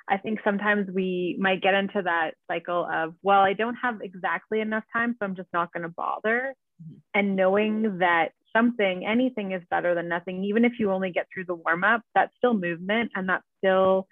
i 0.08 0.16
think 0.16 0.38
sometimes 0.44 0.88
we 0.92 1.36
might 1.38 1.62
get 1.62 1.74
into 1.74 2.02
that 2.02 2.32
cycle 2.50 2.88
of 2.92 3.14
well 3.22 3.40
i 3.40 3.52
don't 3.52 3.76
have 3.76 4.00
exactly 4.02 4.60
enough 4.60 4.84
time 4.92 5.14
so 5.18 5.24
i'm 5.24 5.36
just 5.36 5.48
not 5.52 5.72
going 5.72 5.82
to 5.82 5.88
bother 5.88 6.54
mm-hmm. 6.82 6.98
and 7.14 7.36
knowing 7.36 7.98
that 7.98 8.28
something 8.56 9.06
anything 9.06 9.52
is 9.52 9.62
better 9.70 9.94
than 9.94 10.08
nothing 10.08 10.44
even 10.44 10.64
if 10.64 10.72
you 10.78 10.90
only 10.90 11.10
get 11.10 11.26
through 11.32 11.44
the 11.44 11.54
warm 11.54 11.84
up 11.84 12.02
that's 12.14 12.32
still 12.36 12.54
movement 12.54 13.10
and 13.14 13.28
that's 13.28 13.44
still 13.58 14.06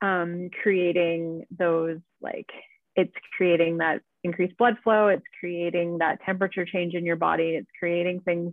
um, 0.00 0.50
creating 0.62 1.44
those 1.56 1.98
like 2.20 2.50
it's 2.96 3.12
creating 3.36 3.78
that 3.78 4.00
increased 4.24 4.56
blood 4.56 4.76
flow 4.82 5.08
it's 5.08 5.24
creating 5.38 5.98
that 5.98 6.20
temperature 6.24 6.64
change 6.64 6.94
in 6.94 7.06
your 7.06 7.16
body 7.16 7.50
it's 7.50 7.70
creating 7.78 8.20
things 8.20 8.52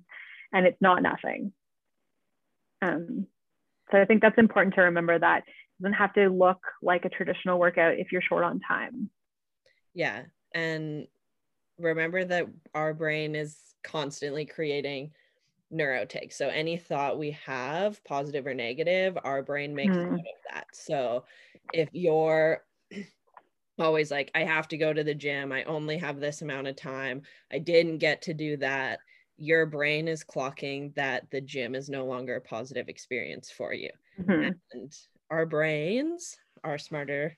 and 0.53 0.65
it's 0.65 0.81
not 0.81 1.01
nothing 1.01 1.51
um, 2.81 3.27
so 3.91 3.99
I 3.99 4.05
think 4.05 4.21
that's 4.21 4.37
important 4.37 4.75
to 4.75 4.81
remember 4.81 5.17
that 5.17 5.43
doesn't 5.81 5.93
have 5.93 6.13
to 6.13 6.29
look 6.29 6.61
like 6.81 7.05
a 7.05 7.09
traditional 7.09 7.59
workout 7.59 7.97
if 7.97 8.11
you're 8.11 8.21
short 8.21 8.43
on 8.43 8.59
time. 8.59 9.09
Yeah. 9.93 10.23
And 10.53 11.07
remember 11.77 12.23
that 12.25 12.47
our 12.73 12.93
brain 12.93 13.35
is 13.35 13.57
constantly 13.83 14.45
creating 14.45 15.11
neurotics. 15.73 16.33
So 16.33 16.49
any 16.49 16.77
thought 16.77 17.19
we 17.19 17.31
have, 17.45 18.03
positive 18.03 18.47
or 18.47 18.53
negative, 18.53 19.17
our 19.23 19.41
brain 19.43 19.75
makes 19.75 19.95
mm. 19.95 20.11
note 20.11 20.19
of 20.19 20.53
that. 20.53 20.67
So 20.73 21.25
if 21.73 21.89
you're 21.93 22.63
always 23.79 24.11
like, 24.11 24.31
I 24.35 24.43
have 24.43 24.67
to 24.69 24.77
go 24.77 24.91
to 24.91 25.03
the 25.03 25.13
gym, 25.13 25.51
I 25.51 25.63
only 25.63 25.97
have 25.97 26.19
this 26.19 26.41
amount 26.41 26.67
of 26.67 26.75
time, 26.75 27.21
I 27.51 27.59
didn't 27.59 27.99
get 27.99 28.21
to 28.23 28.33
do 28.33 28.57
that, 28.57 28.99
your 29.37 29.65
brain 29.65 30.07
is 30.07 30.23
clocking 30.23 30.93
that 30.95 31.29
the 31.31 31.39
gym 31.39 31.75
is 31.75 31.89
no 31.89 32.05
longer 32.05 32.35
a 32.35 32.41
positive 32.41 32.89
experience 32.89 33.49
for 33.49 33.73
you. 33.73 33.89
Mm-hmm. 34.19 34.51
And 34.73 34.93
our 35.29 35.45
brains 35.45 36.37
are 36.63 36.77
smarter 36.77 37.37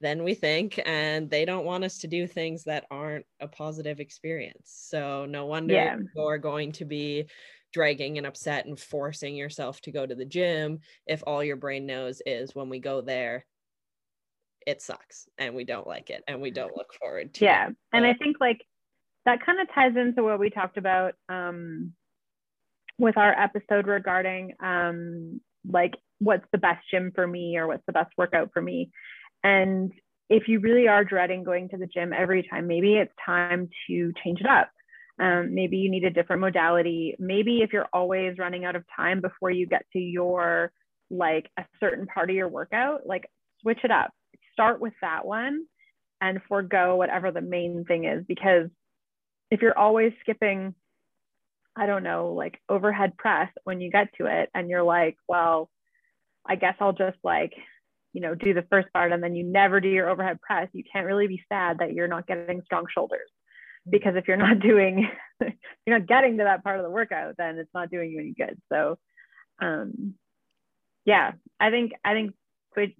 than 0.00 0.24
we 0.24 0.34
think, 0.34 0.80
and 0.86 1.28
they 1.28 1.44
don't 1.44 1.66
want 1.66 1.84
us 1.84 1.98
to 1.98 2.06
do 2.06 2.26
things 2.26 2.64
that 2.64 2.86
aren't 2.90 3.26
a 3.40 3.48
positive 3.48 4.00
experience. 4.00 4.72
So, 4.88 5.26
no 5.26 5.46
wonder 5.46 5.74
yeah. 5.74 5.96
you're 6.16 6.38
going 6.38 6.72
to 6.72 6.84
be 6.84 7.26
dragging 7.72 8.18
and 8.18 8.26
upset 8.26 8.66
and 8.66 8.78
forcing 8.78 9.36
yourself 9.36 9.80
to 9.82 9.92
go 9.92 10.06
to 10.06 10.14
the 10.14 10.24
gym 10.24 10.80
if 11.06 11.22
all 11.26 11.44
your 11.44 11.56
brain 11.56 11.86
knows 11.86 12.20
is 12.26 12.54
when 12.54 12.68
we 12.68 12.80
go 12.80 13.00
there, 13.00 13.46
it 14.66 14.82
sucks 14.82 15.28
and 15.38 15.54
we 15.54 15.64
don't 15.64 15.86
like 15.86 16.10
it 16.10 16.22
and 16.26 16.40
we 16.40 16.50
don't 16.50 16.76
look 16.76 16.92
forward 16.94 17.32
to 17.34 17.44
yeah. 17.44 17.68
it. 17.68 17.76
And 17.92 18.04
I 18.04 18.14
think 18.14 18.36
like 18.40 18.64
that 19.24 19.44
kind 19.44 19.60
of 19.60 19.72
ties 19.74 19.96
into 19.96 20.22
what 20.22 20.38
we 20.38 20.50
talked 20.50 20.76
about 20.76 21.14
um, 21.28 21.92
with 22.98 23.16
our 23.16 23.32
episode 23.32 23.86
regarding 23.86 24.54
um, 24.60 25.40
like 25.68 25.94
what's 26.18 26.46
the 26.52 26.58
best 26.58 26.84
gym 26.90 27.12
for 27.14 27.26
me 27.26 27.56
or 27.56 27.66
what's 27.66 27.84
the 27.86 27.92
best 27.92 28.12
workout 28.16 28.50
for 28.52 28.62
me. 28.62 28.90
And 29.42 29.92
if 30.28 30.48
you 30.48 30.60
really 30.60 30.86
are 30.86 31.04
dreading 31.04 31.42
going 31.42 31.68
to 31.70 31.76
the 31.76 31.86
gym 31.86 32.12
every 32.12 32.46
time, 32.48 32.66
maybe 32.66 32.94
it's 32.94 33.12
time 33.24 33.68
to 33.88 34.12
change 34.22 34.40
it 34.40 34.46
up. 34.46 34.70
Um, 35.20 35.54
maybe 35.54 35.76
you 35.78 35.90
need 35.90 36.04
a 36.04 36.10
different 36.10 36.40
modality. 36.40 37.14
Maybe 37.18 37.58
if 37.58 37.72
you're 37.72 37.88
always 37.92 38.38
running 38.38 38.64
out 38.64 38.76
of 38.76 38.84
time 38.96 39.20
before 39.20 39.50
you 39.50 39.66
get 39.66 39.84
to 39.92 39.98
your 39.98 40.72
like 41.10 41.50
a 41.58 41.64
certain 41.80 42.06
part 42.06 42.30
of 42.30 42.36
your 42.36 42.48
workout, 42.48 43.06
like 43.06 43.28
switch 43.60 43.80
it 43.82 43.90
up. 43.90 44.10
Start 44.52 44.80
with 44.80 44.94
that 45.02 45.26
one 45.26 45.66
and 46.20 46.40
forego 46.48 46.96
whatever 46.96 47.30
the 47.32 47.40
main 47.40 47.84
thing 47.86 48.04
is 48.04 48.24
because 48.26 48.68
if 49.50 49.62
you're 49.62 49.76
always 49.76 50.12
skipping, 50.20 50.74
I 51.76 51.86
don't 51.86 52.02
know, 52.02 52.32
like 52.32 52.60
overhead 52.68 53.16
press 53.16 53.50
when 53.64 53.80
you 53.80 53.90
get 53.90 54.08
to 54.18 54.26
it 54.26 54.50
and 54.54 54.68
you're 54.68 54.82
like, 54.82 55.16
well, 55.28 55.70
I 56.46 56.56
guess 56.56 56.74
I'll 56.80 56.92
just 56.92 57.18
like, 57.22 57.52
you 58.12 58.20
know, 58.20 58.34
do 58.34 58.54
the 58.54 58.66
first 58.70 58.92
part 58.92 59.12
and 59.12 59.22
then 59.22 59.34
you 59.34 59.44
never 59.44 59.80
do 59.80 59.88
your 59.88 60.08
overhead 60.08 60.40
press, 60.40 60.68
you 60.72 60.82
can't 60.90 61.06
really 61.06 61.28
be 61.28 61.44
sad 61.48 61.78
that 61.78 61.92
you're 61.92 62.08
not 62.08 62.26
getting 62.26 62.62
strong 62.64 62.86
shoulders. 62.92 63.30
Mm. 63.86 63.92
Because 63.92 64.14
if 64.16 64.26
you're 64.26 64.36
not 64.36 64.60
doing, 64.60 65.08
you're 65.86 65.98
not 65.98 66.08
getting 66.08 66.38
to 66.38 66.44
that 66.44 66.64
part 66.64 66.78
of 66.78 66.84
the 66.84 66.90
workout, 66.90 67.36
then 67.38 67.58
it's 67.58 67.72
not 67.72 67.90
doing 67.90 68.10
you 68.10 68.20
any 68.20 68.34
good. 68.36 68.60
So, 68.72 68.98
um, 69.62 70.14
yeah, 71.04 71.32
I 71.58 71.70
think, 71.70 71.92
I 72.04 72.14
think 72.14 72.34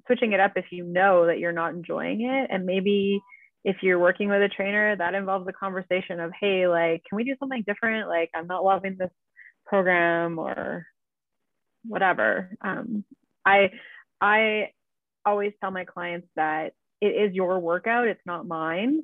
switching 0.07 0.33
it 0.33 0.41
up 0.41 0.53
if 0.57 0.67
you 0.71 0.85
know 0.85 1.27
that 1.27 1.39
you're 1.39 1.53
not 1.53 1.75
enjoying 1.75 2.23
it 2.23 2.50
and 2.50 2.67
maybe 2.67 3.21
if 3.64 3.76
you're 3.83 3.99
working 3.99 4.29
with 4.29 4.43
a 4.43 4.49
trainer, 4.49 4.97
that 4.97 5.14
involves 5.14 5.47
a 5.49 5.52
conversation 5.52 6.21
of, 6.21 6.33
hey, 6.38 6.67
like, 6.67 7.02
can 7.09 7.17
we 7.17 7.25
do 7.25 7.37
something 7.38 7.62
different? 7.67 8.09
Like, 8.09 8.31
I'm 8.35 8.47
not 8.47 8.64
loving 8.64 8.97
this 8.99 9.11
program 9.67 10.38
or 10.38 10.87
whatever. 11.85 12.50
Um, 12.62 13.05
I 13.45 13.71
I 14.21 14.71
always 15.25 15.52
tell 15.61 15.71
my 15.71 15.85
clients 15.85 16.29
that 16.37 16.73
it 17.00 17.09
is 17.09 17.35
your 17.35 17.59
workout, 17.59 18.09
it's 18.09 18.21
not 18.26 18.47
mine. 18.47 19.02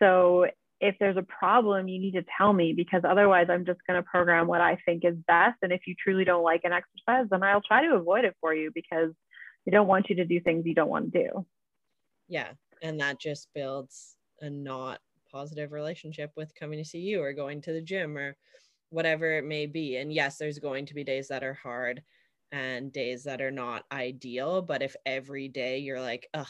So 0.00 0.46
if 0.80 0.96
there's 0.98 1.16
a 1.16 1.22
problem, 1.22 1.86
you 1.86 2.00
need 2.00 2.14
to 2.14 2.24
tell 2.36 2.52
me 2.52 2.72
because 2.72 3.02
otherwise 3.08 3.46
I'm 3.48 3.64
just 3.64 3.80
going 3.86 4.02
to 4.02 4.08
program 4.08 4.48
what 4.48 4.60
I 4.60 4.78
think 4.84 5.04
is 5.04 5.14
best. 5.28 5.58
And 5.62 5.72
if 5.72 5.82
you 5.86 5.94
truly 5.94 6.24
don't 6.24 6.42
like 6.42 6.62
an 6.64 6.72
exercise, 6.72 7.28
then 7.30 7.44
I'll 7.44 7.60
try 7.60 7.86
to 7.86 7.94
avoid 7.94 8.24
it 8.24 8.36
for 8.40 8.52
you 8.52 8.72
because 8.74 9.10
I 9.66 9.70
don't 9.70 9.86
want 9.86 10.10
you 10.10 10.16
to 10.16 10.24
do 10.24 10.40
things 10.40 10.66
you 10.66 10.74
don't 10.74 10.90
want 10.90 11.12
to 11.12 11.22
do. 11.22 11.46
Yeah 12.28 12.48
and 12.82 13.00
that 13.00 13.20
just 13.20 13.48
builds 13.54 14.16
a 14.40 14.50
not 14.50 15.00
positive 15.30 15.72
relationship 15.72 16.30
with 16.36 16.54
coming 16.54 16.78
to 16.78 16.84
see 16.84 16.98
you 16.98 17.22
or 17.22 17.32
going 17.32 17.62
to 17.62 17.72
the 17.72 17.80
gym 17.80 18.18
or 18.18 18.36
whatever 18.90 19.38
it 19.38 19.44
may 19.44 19.66
be. 19.66 19.96
And 19.96 20.12
yes 20.12 20.36
there's 20.36 20.58
going 20.58 20.86
to 20.86 20.94
be 20.94 21.04
days 21.04 21.28
that 21.28 21.42
are 21.42 21.54
hard 21.54 22.02
and 22.50 22.92
days 22.92 23.24
that 23.24 23.40
are 23.40 23.50
not 23.50 23.84
ideal 23.90 24.60
but 24.60 24.82
if 24.82 24.94
every 25.06 25.48
day 25.48 25.78
you're 25.78 26.02
like 26.02 26.28
ugh 26.34 26.46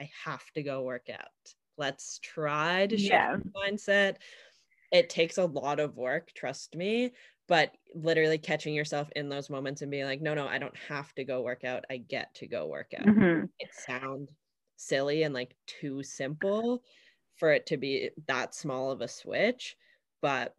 i 0.00 0.10
have 0.24 0.42
to 0.54 0.62
go 0.62 0.82
work 0.82 1.06
out. 1.12 1.54
Let's 1.76 2.18
try 2.18 2.88
to 2.88 2.98
shift 2.98 3.12
yeah. 3.12 3.36
mindset. 3.56 4.16
It 4.90 5.08
takes 5.10 5.38
a 5.38 5.44
lot 5.44 5.78
of 5.78 5.96
work 5.96 6.32
trust 6.34 6.74
me 6.74 7.12
but 7.46 7.72
literally 7.94 8.36
catching 8.36 8.74
yourself 8.74 9.08
in 9.16 9.28
those 9.28 9.48
moments 9.48 9.80
and 9.80 9.90
being 9.90 10.04
like 10.04 10.20
no 10.20 10.34
no 10.34 10.46
i 10.46 10.58
don't 10.58 10.76
have 10.88 11.14
to 11.14 11.24
go 11.24 11.42
work 11.42 11.62
out. 11.62 11.84
I 11.88 11.98
get 11.98 12.34
to 12.36 12.48
go 12.48 12.66
work 12.66 12.92
out. 12.98 13.06
Mm-hmm. 13.06 13.44
it 13.60 13.70
sounds 13.72 14.30
silly 14.78 15.24
and 15.24 15.34
like 15.34 15.54
too 15.66 16.02
simple 16.02 16.82
for 17.36 17.52
it 17.52 17.66
to 17.66 17.76
be 17.76 18.10
that 18.26 18.54
small 18.54 18.90
of 18.90 19.00
a 19.00 19.08
switch 19.08 19.76
but 20.22 20.54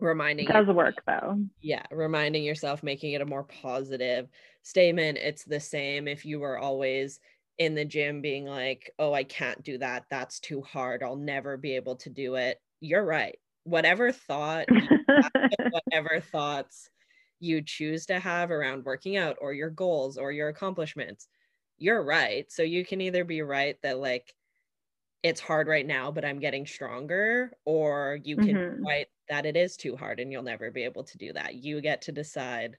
reminding 0.00 0.46
it 0.46 0.52
does 0.52 0.66
work 0.68 1.02
though. 1.06 1.38
Yeah 1.60 1.84
reminding 1.90 2.44
yourself 2.44 2.82
making 2.82 3.12
it 3.12 3.20
a 3.22 3.26
more 3.26 3.44
positive 3.44 4.28
statement. 4.62 5.18
It's 5.18 5.44
the 5.44 5.60
same 5.60 6.08
if 6.08 6.24
you 6.24 6.40
were 6.40 6.58
always 6.58 7.20
in 7.58 7.74
the 7.74 7.84
gym 7.84 8.20
being 8.20 8.46
like 8.46 8.90
oh 8.98 9.12
i 9.12 9.24
can't 9.24 9.62
do 9.62 9.78
that. 9.78 10.04
That's 10.10 10.40
too 10.40 10.62
hard. 10.62 11.02
I'll 11.02 11.16
never 11.16 11.56
be 11.56 11.76
able 11.76 11.96
to 11.96 12.10
do 12.10 12.34
it. 12.34 12.60
You're 12.80 13.04
right. 13.04 13.38
Whatever 13.64 14.12
thought 14.12 14.66
whatever 15.70 16.20
thoughts 16.20 16.90
you 17.40 17.62
choose 17.62 18.06
to 18.06 18.18
have 18.18 18.50
around 18.50 18.84
working 18.84 19.16
out 19.16 19.36
or 19.40 19.52
your 19.52 19.70
goals 19.70 20.18
or 20.18 20.32
your 20.32 20.48
accomplishments 20.48 21.28
you're 21.78 22.02
right. 22.02 22.50
So 22.50 22.62
you 22.62 22.84
can 22.84 23.00
either 23.00 23.24
be 23.24 23.42
right 23.42 23.76
that 23.82 23.98
like 23.98 24.34
it's 25.22 25.40
hard 25.40 25.68
right 25.68 25.86
now, 25.86 26.10
but 26.10 26.24
I'm 26.24 26.38
getting 26.38 26.66
stronger, 26.66 27.52
or 27.64 28.18
you 28.22 28.36
can 28.36 28.54
mm-hmm. 28.54 28.84
write 28.84 29.06
that 29.30 29.46
it 29.46 29.56
is 29.56 29.76
too 29.76 29.96
hard 29.96 30.20
and 30.20 30.30
you'll 30.30 30.42
never 30.42 30.70
be 30.70 30.84
able 30.84 31.04
to 31.04 31.18
do 31.18 31.32
that. 31.32 31.54
You 31.54 31.80
get 31.80 32.02
to 32.02 32.12
decide 32.12 32.76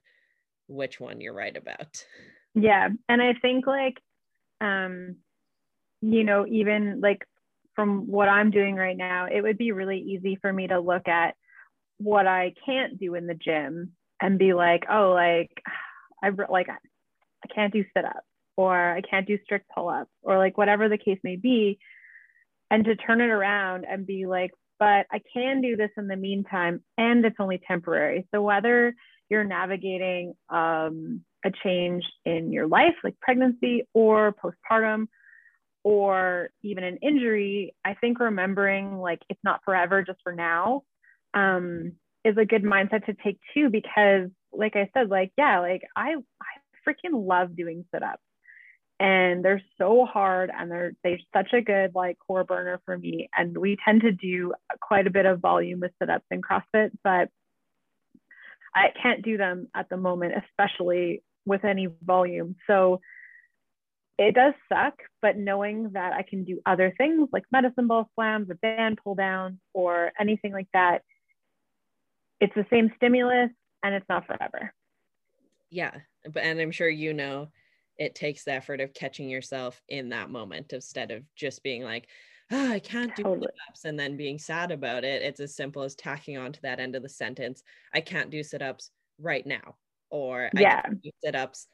which 0.68 1.00
one 1.00 1.20
you're 1.20 1.34
right 1.34 1.56
about. 1.56 2.04
Yeah. 2.54 2.88
And 3.08 3.20
I 3.20 3.34
think 3.42 3.66
like 3.66 3.98
um 4.60 5.16
you 6.00 6.24
know, 6.24 6.46
even 6.46 7.00
like 7.00 7.26
from 7.74 8.06
what 8.06 8.28
I'm 8.28 8.50
doing 8.50 8.76
right 8.76 8.96
now, 8.96 9.26
it 9.26 9.42
would 9.42 9.58
be 9.58 9.72
really 9.72 9.98
easy 9.98 10.38
for 10.40 10.52
me 10.52 10.68
to 10.68 10.78
look 10.78 11.08
at 11.08 11.34
what 11.98 12.26
I 12.26 12.54
can't 12.64 12.98
do 12.98 13.14
in 13.14 13.26
the 13.26 13.34
gym 13.34 13.92
and 14.20 14.38
be 14.38 14.54
like, 14.54 14.84
oh, 14.90 15.12
like 15.12 15.50
I 16.22 16.30
like 16.48 16.68
I 16.68 17.54
can't 17.54 17.72
do 17.72 17.84
sit 17.94 18.04
ups 18.04 18.24
or 18.56 18.74
I 18.96 19.00
can't 19.02 19.26
do 19.26 19.38
strict 19.44 19.66
pull 19.74 19.88
ups 19.88 20.10
or 20.22 20.38
like 20.38 20.56
whatever 20.58 20.88
the 20.88 20.98
case 20.98 21.18
may 21.22 21.36
be. 21.36 21.78
and 22.70 22.84
to 22.84 22.96
turn 22.96 23.20
it 23.20 23.30
around 23.30 23.84
and 23.88 24.06
be 24.06 24.26
like, 24.26 24.50
but 24.78 25.06
I 25.10 25.20
can 25.32 25.60
do 25.62 25.76
this 25.76 25.90
in 25.96 26.08
the 26.08 26.16
meantime, 26.16 26.82
and 26.98 27.24
it's 27.24 27.36
only 27.38 27.60
temporary. 27.66 28.26
So 28.34 28.42
whether 28.42 28.94
you're 29.30 29.44
navigating 29.44 30.34
um, 30.50 31.24
a 31.44 31.50
change 31.64 32.04
in 32.24 32.52
your 32.52 32.66
life, 32.66 32.94
like 33.02 33.18
pregnancy 33.20 33.84
or 33.94 34.34
postpartum, 34.34 35.06
or 35.84 36.50
even 36.62 36.82
an 36.84 36.98
injury, 37.02 37.74
I 37.84 37.94
think 37.94 38.18
remembering 38.18 38.98
like 38.98 39.20
it's 39.30 39.40
not 39.44 39.60
forever, 39.64 40.02
just 40.02 40.18
for 40.22 40.34
now, 40.34 40.82
um, 41.32 41.92
is 42.24 42.36
a 42.36 42.44
good 42.44 42.64
mindset 42.64 43.06
to 43.06 43.14
take 43.24 43.38
too. 43.54 43.70
Because, 43.70 44.28
like 44.52 44.76
I 44.76 44.90
said, 44.92 45.08
like 45.08 45.32
yeah, 45.38 45.60
like 45.60 45.82
I 45.94 46.16
I 46.40 46.90
freaking 46.90 47.26
love 47.26 47.56
doing 47.56 47.84
sit 47.94 48.02
ups 48.02 48.22
and 48.98 49.44
they're 49.44 49.62
so 49.76 50.06
hard 50.06 50.50
and 50.56 50.70
they're 50.70 50.92
they're 51.04 51.18
such 51.34 51.52
a 51.52 51.60
good 51.60 51.94
like 51.94 52.18
core 52.26 52.44
burner 52.44 52.80
for 52.84 52.96
me. 52.96 53.28
And 53.36 53.56
we 53.56 53.76
tend 53.84 54.02
to 54.02 54.12
do 54.12 54.54
quite 54.80 55.06
a 55.06 55.10
bit 55.10 55.26
of 55.26 55.40
volume 55.40 55.80
with 55.80 55.92
sit-ups 56.00 56.24
in 56.30 56.40
crossfit 56.40 56.90
but 57.04 57.28
i 58.74 58.88
can't 59.00 59.22
do 59.22 59.36
them 59.36 59.68
at 59.74 59.88
the 59.88 59.96
moment 59.96 60.34
especially 60.48 61.22
with 61.44 61.64
any 61.64 61.88
volume. 62.02 62.56
So 62.66 63.00
it 64.18 64.34
does 64.34 64.54
suck 64.72 64.94
but 65.20 65.36
knowing 65.36 65.90
that 65.92 66.14
i 66.14 66.22
can 66.22 66.44
do 66.44 66.60
other 66.64 66.94
things 66.96 67.28
like 67.32 67.44
medicine 67.52 67.86
ball 67.86 68.08
slams 68.14 68.48
or 68.50 68.54
band 68.54 68.98
pull 69.02 69.14
downs 69.14 69.58
or 69.74 70.10
anything 70.18 70.52
like 70.52 70.68
that 70.72 71.02
it's 72.40 72.54
the 72.54 72.66
same 72.70 72.90
stimulus 72.96 73.50
and 73.82 73.94
it's 73.94 74.06
not 74.08 74.26
forever. 74.26 74.72
Yeah 75.70 75.92
but 76.24 76.42
and 76.42 76.60
i'm 76.60 76.70
sure 76.70 76.88
you 76.88 77.12
know 77.12 77.48
it 77.98 78.14
takes 78.14 78.44
the 78.44 78.52
effort 78.52 78.80
of 78.80 78.94
catching 78.94 79.28
yourself 79.28 79.82
in 79.88 80.10
that 80.10 80.30
moment 80.30 80.72
instead 80.72 81.10
of 81.10 81.22
just 81.34 81.62
being 81.62 81.82
like, 81.82 82.08
oh, 82.52 82.72
I 82.72 82.78
can't 82.78 83.14
do 83.16 83.22
totally. 83.22 83.46
sit-ups 83.46 83.84
and 83.84 83.98
then 83.98 84.16
being 84.16 84.38
sad 84.38 84.70
about 84.70 85.04
it. 85.04 85.22
It's 85.22 85.40
as 85.40 85.54
simple 85.54 85.82
as 85.82 85.94
tacking 85.94 86.36
on 86.36 86.52
to 86.52 86.62
that 86.62 86.80
end 86.80 86.94
of 86.94 87.02
the 87.02 87.08
sentence. 87.08 87.62
I 87.94 88.00
can't 88.00 88.30
do 88.30 88.42
sit-ups 88.42 88.90
right 89.18 89.46
now. 89.46 89.76
Or 90.10 90.50
yeah. 90.54 90.78
I 90.78 90.88
can't 90.88 91.02
do 91.02 91.10
sit-ups 91.24 91.66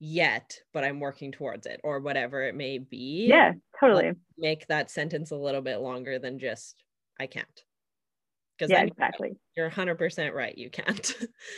yet, 0.00 0.58
but 0.72 0.84
I'm 0.84 1.00
working 1.00 1.32
towards 1.32 1.66
it, 1.66 1.80
or 1.84 2.00
whatever 2.00 2.42
it 2.42 2.54
may 2.54 2.78
be. 2.78 3.26
Yeah, 3.28 3.52
totally. 3.78 4.12
Make 4.36 4.66
that 4.66 4.90
sentence 4.90 5.30
a 5.30 5.36
little 5.36 5.62
bit 5.62 5.78
longer 5.78 6.18
than 6.18 6.38
just 6.38 6.82
I 7.20 7.26
can't. 7.26 7.46
Because 8.58 8.70
yeah, 8.70 8.82
exactly. 8.82 9.36
You're 9.56 9.70
100% 9.70 10.32
right. 10.32 10.56
You 10.56 10.70
can't. 10.70 11.14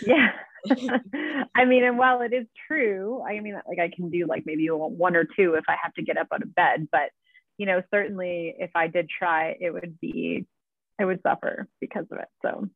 yeah. 0.07 0.33
I 1.55 1.65
mean, 1.65 1.85
and 1.85 1.99
while 1.99 2.23
it 2.23 2.33
is 2.33 2.47
true, 2.67 3.23
I 3.23 3.41
mean, 3.41 3.55
like 3.67 3.79
I 3.79 3.91
can 3.95 4.11
do 4.11 4.27
like 4.27 4.45
maybe 4.47 4.69
one 4.69 5.17
or 5.17 5.25
two 5.25 5.55
if 5.55 5.65
I 5.69 5.77
have 5.83 5.95
to 5.95 6.03
get 6.03 6.19
up 6.19 6.29
out 6.33 6.43
of 6.43 6.55
bed, 6.55 6.89
but 6.91 7.11
you 7.57 7.67
know, 7.67 7.83
certainly 7.93 8.55
if 8.59 8.71
I 8.75 8.87
did 8.87 9.09
try, 9.11 9.57
it 9.61 9.71
would 9.73 9.99
be, 10.01 10.47
I 11.01 11.05
would 11.05 11.21
suffer 11.23 11.69
because 11.81 12.07
of 12.11 12.19
it. 12.19 12.29
So, 12.43 12.69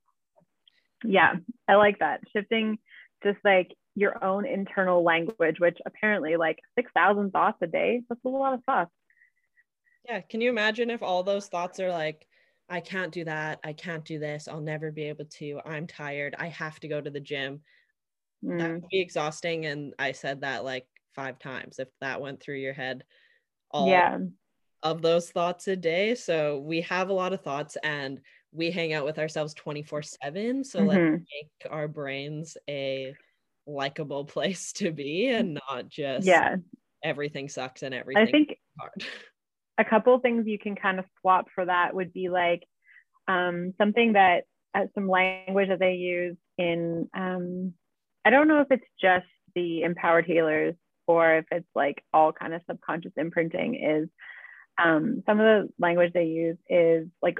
yeah, 1.04 1.34
I 1.68 1.74
like 1.76 2.00
that 2.00 2.20
shifting, 2.32 2.78
just 3.22 3.38
like 3.44 3.72
your 3.94 4.22
own 4.24 4.46
internal 4.46 5.04
language, 5.04 5.58
which 5.58 5.78
apparently 5.86 6.36
like 6.36 6.58
six 6.76 6.90
thousand 6.94 7.30
thoughts 7.30 7.58
a 7.62 7.66
day. 7.66 8.02
That's 8.08 8.20
a 8.24 8.28
lot 8.28 8.54
of 8.54 8.64
thoughts. 8.64 8.90
Yeah, 10.04 10.20
can 10.20 10.40
you 10.40 10.50
imagine 10.50 10.90
if 10.90 11.02
all 11.02 11.22
those 11.22 11.46
thoughts 11.46 11.78
are 11.78 11.90
like 11.90 12.26
I 12.68 12.80
can't 12.80 13.12
do 13.12 13.24
that. 13.24 13.60
I 13.64 13.72
can't 13.72 14.04
do 14.04 14.18
this. 14.18 14.48
I'll 14.48 14.60
never 14.60 14.90
be 14.90 15.04
able 15.04 15.26
to. 15.26 15.60
I'm 15.64 15.86
tired. 15.86 16.34
I 16.38 16.48
have 16.48 16.80
to 16.80 16.88
go 16.88 17.00
to 17.00 17.10
the 17.10 17.20
gym. 17.20 17.60
Mm. 18.44 18.58
That 18.58 18.70
would 18.70 18.88
be 18.88 19.00
exhausting. 19.00 19.66
And 19.66 19.94
I 19.98 20.12
said 20.12 20.40
that 20.40 20.64
like 20.64 20.86
five 21.14 21.38
times 21.38 21.78
if 21.78 21.88
that 22.00 22.20
went 22.20 22.40
through 22.40 22.56
your 22.56 22.72
head. 22.72 23.04
All 23.70 23.88
yeah. 23.88 24.18
of 24.82 25.02
those 25.02 25.30
thoughts 25.30 25.68
a 25.68 25.76
day. 25.76 26.14
So 26.14 26.58
we 26.58 26.82
have 26.82 27.08
a 27.08 27.14
lot 27.14 27.32
of 27.32 27.42
thoughts 27.42 27.76
and 27.82 28.20
we 28.52 28.70
hang 28.70 28.92
out 28.92 29.04
with 29.04 29.18
ourselves 29.18 29.54
24 29.54 30.02
7. 30.02 30.64
So 30.64 30.78
mm-hmm. 30.78 30.88
let's 30.88 31.00
make 31.00 31.70
our 31.70 31.88
brains 31.88 32.56
a 32.68 33.14
likable 33.66 34.24
place 34.26 34.72
to 34.72 34.92
be 34.92 35.28
and 35.28 35.58
not 35.68 35.88
just 35.88 36.26
yeah 36.26 36.56
everything 37.04 37.48
sucks 37.48 37.82
and 37.82 37.94
everything 37.94 38.26
I 38.26 38.30
think 38.30 38.58
hard 38.78 39.04
a 39.78 39.84
couple 39.84 40.18
things 40.18 40.46
you 40.46 40.58
can 40.58 40.76
kind 40.76 40.98
of 40.98 41.04
swap 41.20 41.46
for 41.54 41.64
that 41.64 41.94
would 41.94 42.12
be 42.12 42.28
like 42.28 42.64
um, 43.28 43.74
something 43.78 44.14
that 44.14 44.44
uh, 44.74 44.86
some 44.94 45.08
language 45.08 45.68
that 45.68 45.78
they 45.78 45.94
use 45.94 46.36
in 46.58 47.08
um, 47.14 47.72
i 48.24 48.30
don't 48.30 48.48
know 48.48 48.60
if 48.60 48.68
it's 48.70 48.84
just 49.00 49.26
the 49.54 49.82
empowered 49.82 50.24
healers 50.24 50.74
or 51.06 51.36
if 51.38 51.44
it's 51.50 51.68
like 51.74 52.02
all 52.12 52.32
kind 52.32 52.54
of 52.54 52.62
subconscious 52.68 53.12
imprinting 53.16 53.74
is 53.74 54.08
um, 54.82 55.22
some 55.26 55.38
of 55.38 55.44
the 55.44 55.68
language 55.78 56.12
they 56.12 56.24
use 56.24 56.56
is 56.68 57.06
like 57.20 57.38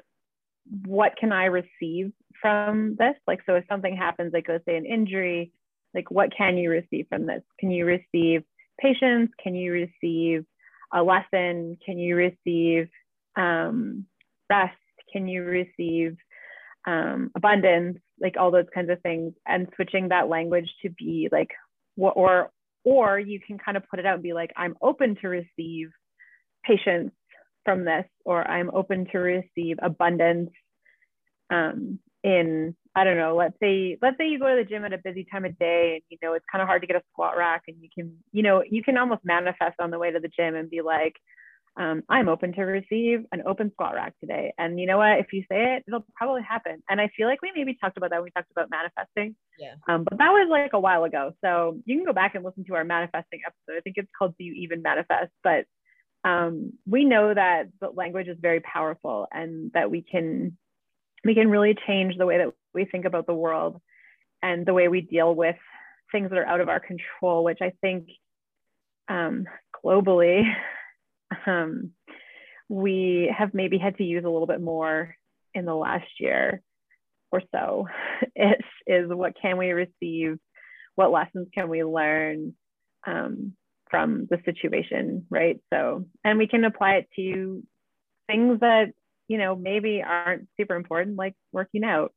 what 0.87 1.17
can 1.19 1.33
i 1.33 1.47
receive 1.47 2.13
from 2.43 2.97
this? 2.99 3.15
Like 3.27 3.41
so 3.47 3.55
if 3.55 3.65
something 3.71 3.97
happens 3.97 4.33
like 4.35 4.47
let's 4.49 4.65
say 4.67 4.77
an 4.77 4.85
injury 4.85 5.53
like 5.95 6.11
what 6.11 6.37
can 6.37 6.59
you 6.59 6.71
receive 6.71 7.07
from 7.09 7.27
this? 7.27 7.43
Can 7.59 7.71
you 7.71 7.87
receive 7.87 8.43
patience? 8.79 9.31
Can 9.43 9.55
you 9.55 9.73
receive 9.73 10.45
a 10.93 11.03
lesson? 11.03 11.79
Can 11.85 11.99
you 11.99 12.17
receive 12.17 12.89
um, 13.37 14.07
rest? 14.51 14.77
Can 15.13 15.29
you 15.29 15.43
receive 15.43 16.17
um, 16.87 17.31
abundance? 17.37 17.99
Like 18.21 18.37
all 18.39 18.51
those 18.51 18.67
kinds 18.75 18.91
of 18.91 19.01
things, 19.03 19.33
and 19.47 19.69
switching 19.75 20.09
that 20.09 20.29
language 20.29 20.71
to 20.83 20.91
be 20.91 21.29
like 21.33 21.51
what 21.97 22.17
or 22.17 22.51
or 22.85 23.19
you 23.19 23.41
can 23.41 23.59
kind 23.59 23.77
of 23.77 23.89
put 23.89 24.01
it 24.01 24.07
out 24.07 24.15
and 24.15 24.23
be 24.23 24.33
like, 24.33 24.51
I'm 24.57 24.77
open 24.83 25.17
to 25.23 25.29
receive 25.29 25.91
patience 26.65 27.13
from 27.65 27.85
this, 27.85 28.05
or 28.25 28.49
I'm 28.49 28.71
open 28.73 29.07
to 29.13 29.19
receive 29.19 29.79
abundance 29.81 30.51
um, 31.51 31.99
in 32.25 32.75
I 32.95 33.05
don't 33.05 33.17
know, 33.17 33.35
let's 33.35 33.59
say 33.61 33.97
let's 34.03 34.19
say 34.19 34.29
you 34.29 34.39
go 34.39 34.55
to 34.55 34.63
the 34.63 34.69
gym 34.69 34.85
at 34.85 34.93
a 34.93 34.99
busy 34.99 35.27
time 35.31 35.45
of 35.45 35.59
day 35.59 35.95
and 35.95 36.03
you 36.11 36.19
know 36.23 36.35
it's 36.35 36.45
kind 36.51 36.61
of 36.61 36.69
hard 36.69 36.83
to 36.83 36.87
get 36.87 36.97
a 36.97 37.03
squat 37.13 37.37
rack 37.37 37.63
and 37.69 37.77
you 37.81 37.89
can, 37.95 38.17
you 38.33 38.43
know, 38.43 38.63
you 38.69 38.83
can 38.83 38.99
almost 38.99 39.25
manifest 39.25 39.77
on 39.81 39.91
the 39.91 39.99
way 39.99 40.11
to 40.11 40.21
the 40.21 40.29
gym 40.29 40.55
and 40.55 40.69
be 40.69 40.83
like, 40.83 41.17
um, 41.77 42.03
I'm 42.09 42.29
open 42.29 42.53
to 42.53 42.63
receive 42.63 43.25
an 43.33 43.43
open 43.47 43.71
squat 43.73 43.95
rack 43.95 44.15
today. 44.21 44.53
And 44.59 44.79
you 44.79 44.87
know 44.87 44.99
what? 44.99 45.19
If 45.19 45.33
you 45.33 45.43
say 45.51 45.77
it, 45.77 45.85
it'll 45.89 46.05
probably 46.15 46.43
happen. 46.43 46.83
And 46.91 47.01
I 47.01 47.11
feel 47.17 47.27
like 47.27 47.41
we 47.41 47.51
maybe 47.55 47.79
talked 47.81 47.97
about 47.97 48.11
that 48.11 48.17
when 48.17 48.25
we 48.25 48.31
talked 48.31 48.51
about 48.51 48.69
manifesting. 48.69 49.35
Yeah. 49.59 49.75
Um, 49.89 50.05
but 50.05 50.19
that 50.19 50.31
was 50.31 50.49
like 50.51 50.75
a 50.75 50.81
while 50.81 51.05
ago. 51.05 51.33
So 51.43 51.79
you 51.87 51.97
can 51.97 52.05
go 52.05 52.13
back 52.13 52.35
and 52.35 52.45
listen 52.45 52.65
to 52.67 52.75
our 52.75 52.85
manifesting 52.85 53.41
episode. 53.47 53.79
I 53.79 53.81
think 53.81 53.97
it's 53.97 54.11
called 54.19 54.35
Do 54.37 54.45
You 54.45 54.53
Even 54.53 54.83
Manifest? 54.83 55.33
But 55.43 55.65
um, 56.25 56.75
we 56.87 57.05
know 57.05 57.33
that 57.33 57.69
the 57.81 57.89
language 57.89 58.29
is 58.29 58.37
very 58.41 58.61
powerful 58.61 59.27
and 59.33 59.73
that 59.73 59.91
we 59.91 60.03
can 60.03 60.59
we 61.25 61.35
can 61.35 61.51
really 61.51 61.77
change 61.87 62.17
the 62.17 62.27
way 62.27 62.39
that 62.39 62.53
we 62.75 62.85
think 62.85 63.05
about 63.05 63.27
the 63.27 63.35
world 63.35 63.81
and 64.43 64.67
the 64.67 64.75
way 64.75 64.89
we 64.89 65.01
deal 65.01 65.35
with 65.35 65.57
things 66.11 66.31
that 66.31 66.39
are 66.39 66.47
out 66.47 66.61
of 66.61 66.69
our 66.69 66.81
control, 66.81 67.45
which 67.45 67.61
I 67.61 67.73
think 67.81 68.09
um, 69.09 69.45
globally 69.85 70.43
um, 71.47 71.93
we 72.69 73.33
have 73.37 73.55
maybe 73.55 73.79
had 73.79 73.97
to 73.99 74.05
use 74.05 74.25
a 74.25 74.29
little 74.29 74.47
bit 74.47 74.61
more 74.61 75.15
in 75.55 75.65
the 75.65 75.75
last 75.75 76.09
year 76.19 76.63
or 77.31 77.43
so. 77.55 77.89
It 78.35 78.61
is 78.87 79.09
what 79.09 79.35
can 79.41 79.59
we 79.59 79.73
receive? 79.73 80.39
What 80.95 81.11
lessons 81.11 81.49
can 81.55 81.69
we 81.69 81.85
learn 81.85 82.55
um, 83.07 83.55
from 83.91 84.27
the 84.31 84.39
situation, 84.45 85.27
right? 85.29 85.61
So, 85.73 86.07
and 86.25 86.39
we 86.39 86.47
can 86.47 86.65
apply 86.65 86.93
it 86.95 87.09
to 87.17 87.63
things 88.27 88.61
that 88.61 88.93
you 89.33 89.39
know 89.39 89.57
maybe 89.57 90.03
aren't 90.03 90.49
super 90.59 90.77
important 90.77 91.17
like 91.17 91.35
working 91.53 91.85
out 91.85 92.13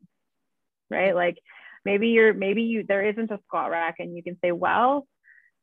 right? 0.89 1.15
Like 1.15 1.37
maybe 1.83 2.09
you're 2.09 2.33
maybe 2.33 2.63
you 2.63 2.83
there 2.87 3.07
isn't 3.07 3.31
a 3.31 3.39
squat 3.45 3.71
rack 3.71 3.95
and 3.99 4.15
you 4.15 4.23
can 4.23 4.37
say 4.43 4.51
well 4.51 5.07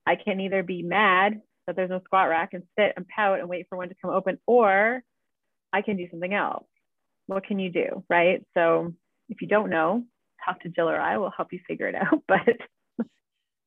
i 0.07 0.15
can 0.15 0.41
either 0.41 0.63
be 0.63 0.83
mad 0.83 1.41
that 1.67 1.77
there's 1.77 1.91
no 1.91 2.01
squat 2.05 2.29
rack 2.29 2.51
and 2.53 2.65
sit 2.79 2.93
and 2.97 3.07
pout 3.09 3.41
and 3.41 3.49
wait 3.49 3.67
for 3.69 3.77
one 3.77 3.89
to 3.89 3.95
come 4.01 4.11
open 4.11 4.39
or 4.47 5.03
i 5.73 5.83
can 5.83 5.97
do 5.97 6.09
something 6.11 6.35
else. 6.35 6.67
What 7.27 7.47
can 7.47 7.59
you 7.59 7.71
do 7.71 8.05
right? 8.09 8.45
So 8.55 8.95
if 9.29 9.41
you 9.41 9.49
don't 9.49 9.71
know 9.71 10.05
talk 10.45 10.61
to 10.61 10.69
jill 10.69 10.91
or 10.91 11.01
i 11.01 11.17
will 11.19 11.31
help 11.31 11.53
you 11.53 11.61
figure 11.69 11.87
it 11.87 11.95
out 12.01 12.23
but 12.27 12.57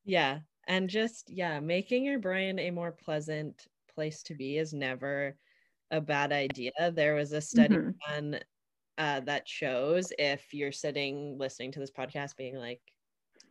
yeah 0.03 0.39
and 0.67 0.89
just 0.89 1.29
yeah 1.29 1.59
making 1.61 2.03
your 2.03 2.19
brain 2.19 2.59
a 2.59 2.69
more 2.69 2.91
pleasant 2.91 3.65
place 3.93 4.23
to 4.23 4.35
be 4.35 4.57
is 4.57 4.73
never 4.73 5.37
a 5.95 6.01
bad 6.01 6.31
idea. 6.31 6.71
There 6.93 7.15
was 7.15 7.31
a 7.31 7.41
study 7.41 7.75
mm-hmm. 7.75 8.13
done 8.13 8.39
uh, 8.97 9.21
that 9.21 9.47
shows 9.47 10.13
if 10.17 10.53
you're 10.53 10.71
sitting 10.71 11.37
listening 11.37 11.71
to 11.73 11.79
this 11.79 11.91
podcast 11.91 12.37
being 12.37 12.57
like, 12.57 12.81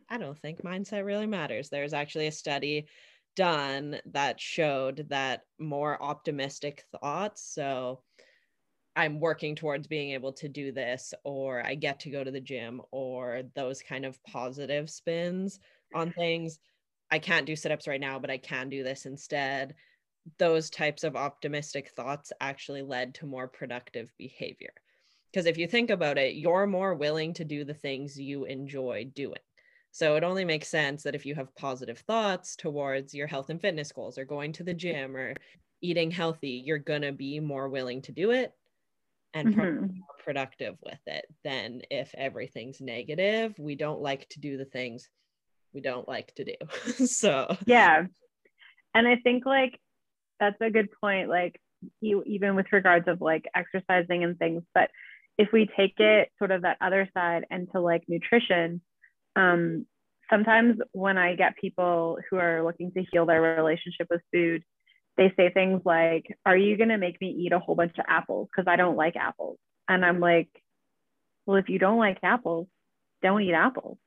I 0.09 0.17
don't 0.17 0.39
think 0.39 0.63
mindset 0.63 1.05
really 1.05 1.27
matters. 1.27 1.69
There's 1.69 1.93
actually 1.93 2.27
a 2.27 2.31
study 2.31 2.87
done 3.35 3.99
that 4.05 4.39
showed 4.39 5.07
that 5.09 5.41
more 5.59 6.01
optimistic 6.01 6.83
thoughts. 6.91 7.53
So 7.53 8.01
I'm 8.95 9.19
working 9.19 9.55
towards 9.55 9.87
being 9.87 10.11
able 10.11 10.31
to 10.33 10.47
do 10.47 10.71
this, 10.71 11.13
or 11.23 11.65
I 11.65 11.75
get 11.75 11.99
to 12.01 12.09
go 12.09 12.23
to 12.23 12.31
the 12.31 12.39
gym, 12.39 12.81
or 12.91 13.41
those 13.55 13.81
kind 13.81 14.05
of 14.05 14.23
positive 14.23 14.89
spins 14.89 15.59
on 15.93 16.11
things. 16.11 16.59
I 17.11 17.19
can't 17.19 17.45
do 17.45 17.55
sit 17.55 17.71
ups 17.71 17.87
right 17.87 17.99
now, 17.99 18.19
but 18.19 18.29
I 18.29 18.37
can 18.37 18.69
do 18.69 18.83
this 18.83 19.05
instead 19.05 19.75
those 20.37 20.69
types 20.69 21.03
of 21.03 21.15
optimistic 21.15 21.89
thoughts 21.89 22.31
actually 22.41 22.81
led 22.81 23.13
to 23.15 23.25
more 23.25 23.47
productive 23.47 24.11
behavior. 24.17 24.73
Because 25.31 25.45
if 25.45 25.57
you 25.57 25.67
think 25.67 25.89
about 25.89 26.17
it, 26.17 26.35
you're 26.35 26.65
more 26.65 26.95
willing 26.95 27.33
to 27.33 27.45
do 27.45 27.63
the 27.63 27.73
things 27.73 28.19
you 28.19 28.45
enjoy 28.45 29.11
doing. 29.13 29.39
So 29.91 30.15
it 30.15 30.23
only 30.23 30.45
makes 30.45 30.67
sense 30.67 31.03
that 31.03 31.15
if 31.15 31.25
you 31.25 31.35
have 31.35 31.55
positive 31.55 31.99
thoughts 31.99 32.55
towards 32.55 33.13
your 33.13 33.27
health 33.27 33.49
and 33.49 33.61
fitness 33.61 33.91
goals 33.91 34.17
or 34.17 34.25
going 34.25 34.51
to 34.53 34.63
the 34.63 34.73
gym 34.73 35.15
or 35.15 35.35
eating 35.81 36.11
healthy, 36.11 36.61
you're 36.65 36.77
going 36.77 37.03
to 37.03 37.11
be 37.11 37.39
more 37.39 37.69
willing 37.69 38.01
to 38.03 38.11
do 38.11 38.31
it 38.31 38.53
and 39.33 39.49
mm-hmm. 39.49 39.59
more 39.59 40.07
productive 40.23 40.75
with 40.83 40.99
it 41.05 41.25
than 41.43 41.81
if 41.91 42.13
everything's 42.17 42.81
negative. 42.81 43.53
We 43.57 43.75
don't 43.75 44.01
like 44.01 44.27
to 44.29 44.39
do 44.39 44.57
the 44.57 44.65
things 44.65 45.09
we 45.73 45.81
don't 45.81 46.07
like 46.07 46.33
to 46.35 46.45
do. 46.45 47.05
so, 47.05 47.55
yeah. 47.65 48.05
And 48.93 49.07
I 49.07 49.17
think 49.17 49.45
like 49.45 49.79
that's 50.39 50.59
a 50.61 50.71
good 50.71 50.89
point. 51.01 51.29
Like, 51.29 51.59
you, 52.01 52.23
even 52.25 52.55
with 52.55 52.67
regards 52.71 53.07
of 53.07 53.21
like 53.21 53.45
exercising 53.55 54.23
and 54.23 54.37
things, 54.37 54.63
but 54.73 54.89
if 55.37 55.49
we 55.51 55.69
take 55.77 55.99
it 55.99 56.29
sort 56.37 56.51
of 56.51 56.61
that 56.61 56.77
other 56.81 57.09
side 57.13 57.45
and 57.49 57.67
to 57.73 57.81
like 57.81 58.03
nutrition, 58.07 58.81
um, 59.35 59.85
sometimes 60.29 60.79
when 60.93 61.17
I 61.17 61.35
get 61.35 61.57
people 61.57 62.17
who 62.29 62.37
are 62.37 62.63
looking 62.63 62.91
to 62.93 63.03
heal 63.11 63.25
their 63.25 63.41
relationship 63.41 64.07
with 64.09 64.21
food, 64.33 64.63
they 65.17 65.33
say 65.37 65.49
things 65.49 65.81
like, 65.85 66.25
Are 66.45 66.57
you 66.57 66.77
going 66.77 66.89
to 66.89 66.97
make 66.97 67.19
me 67.21 67.29
eat 67.29 67.51
a 67.51 67.59
whole 67.59 67.75
bunch 67.75 67.97
of 67.97 68.05
apples? 68.07 68.49
Because 68.51 68.69
I 68.69 68.75
don't 68.75 68.97
like 68.97 69.15
apples. 69.15 69.57
And 69.87 70.05
I'm 70.05 70.19
like, 70.19 70.49
Well, 71.45 71.57
if 71.57 71.69
you 71.69 71.79
don't 71.79 71.99
like 71.99 72.19
apples, 72.23 72.67
don't 73.21 73.41
eat 73.41 73.53
apples. 73.53 73.97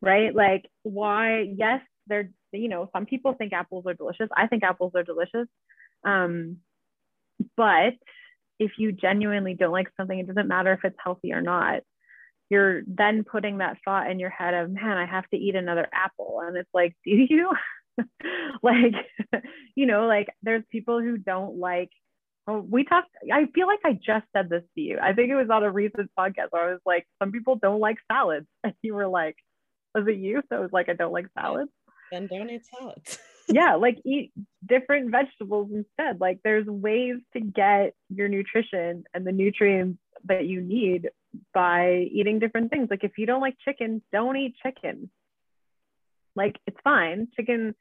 Right? 0.00 0.34
Like, 0.34 0.66
why? 0.82 1.40
Yes, 1.40 1.80
they're, 2.06 2.30
you 2.52 2.68
know, 2.68 2.88
some 2.92 3.06
people 3.06 3.34
think 3.34 3.52
apples 3.52 3.84
are 3.86 3.94
delicious. 3.94 4.28
I 4.36 4.46
think 4.46 4.62
apples 4.62 4.92
are 4.94 5.02
delicious. 5.02 5.48
Um, 6.04 6.58
but 7.56 7.94
if 8.58 8.72
you 8.78 8.92
genuinely 8.92 9.54
don't 9.54 9.72
like 9.72 9.88
something, 9.96 10.18
it 10.18 10.26
doesn't 10.26 10.48
matter 10.48 10.72
if 10.72 10.84
it's 10.84 10.98
healthy 11.02 11.32
or 11.32 11.42
not. 11.42 11.82
You're 12.50 12.82
then 12.86 13.24
putting 13.24 13.58
that 13.58 13.78
thought 13.84 14.10
in 14.10 14.18
your 14.18 14.30
head 14.30 14.54
of, 14.54 14.70
man, 14.70 14.96
I 14.96 15.06
have 15.06 15.28
to 15.30 15.36
eat 15.36 15.54
another 15.54 15.86
apple. 15.92 16.40
And 16.44 16.56
it's 16.56 16.70
like, 16.72 16.96
do 17.04 17.10
you? 17.10 17.50
like, 18.62 18.94
you 19.74 19.86
know, 19.86 20.06
like 20.06 20.28
there's 20.42 20.64
people 20.70 21.00
who 21.00 21.18
don't 21.18 21.58
like, 21.58 21.90
well, 22.46 22.60
we 22.60 22.84
talked, 22.84 23.10
I 23.30 23.46
feel 23.54 23.66
like 23.66 23.80
I 23.84 23.92
just 23.92 24.24
said 24.34 24.48
this 24.48 24.62
to 24.74 24.80
you. 24.80 24.98
I 25.02 25.12
think 25.12 25.30
it 25.30 25.36
was 25.36 25.50
on 25.50 25.64
a 25.64 25.70
recent 25.70 26.10
podcast 26.18 26.46
where 26.50 26.68
I 26.68 26.72
was 26.72 26.80
like, 26.86 27.06
some 27.22 27.30
people 27.30 27.56
don't 27.56 27.80
like 27.80 27.98
salads. 28.10 28.46
And 28.64 28.74
you 28.82 28.94
were 28.94 29.08
like, 29.08 29.36
was 29.94 30.06
it 30.08 30.16
you? 30.16 30.42
So 30.48 30.56
it 30.56 30.62
was 30.62 30.72
like, 30.72 30.88
I 30.88 30.94
don't 30.94 31.12
like 31.12 31.26
salads. 31.38 31.70
Then 32.10 32.26
don't 32.26 32.50
eat 32.50 32.62
salads. 32.66 33.18
yeah, 33.48 33.74
like 33.74 33.98
eat 34.04 34.32
different 34.66 35.10
vegetables 35.10 35.70
instead. 35.72 36.20
Like 36.20 36.40
there's 36.44 36.66
ways 36.66 37.16
to 37.32 37.40
get 37.40 37.94
your 38.08 38.28
nutrition 38.28 39.04
and 39.14 39.26
the 39.26 39.32
nutrients 39.32 39.98
that 40.24 40.46
you 40.46 40.60
need 40.60 41.08
by 41.54 42.08
eating 42.12 42.38
different 42.38 42.70
things. 42.70 42.88
Like 42.90 43.04
if 43.04 43.12
you 43.18 43.26
don't 43.26 43.40
like 43.40 43.56
chicken, 43.64 44.02
don't 44.12 44.36
eat 44.36 44.56
chicken. 44.62 45.10
Like 46.34 46.58
it's 46.66 46.78
fine. 46.84 47.28
Chicken 47.36 47.74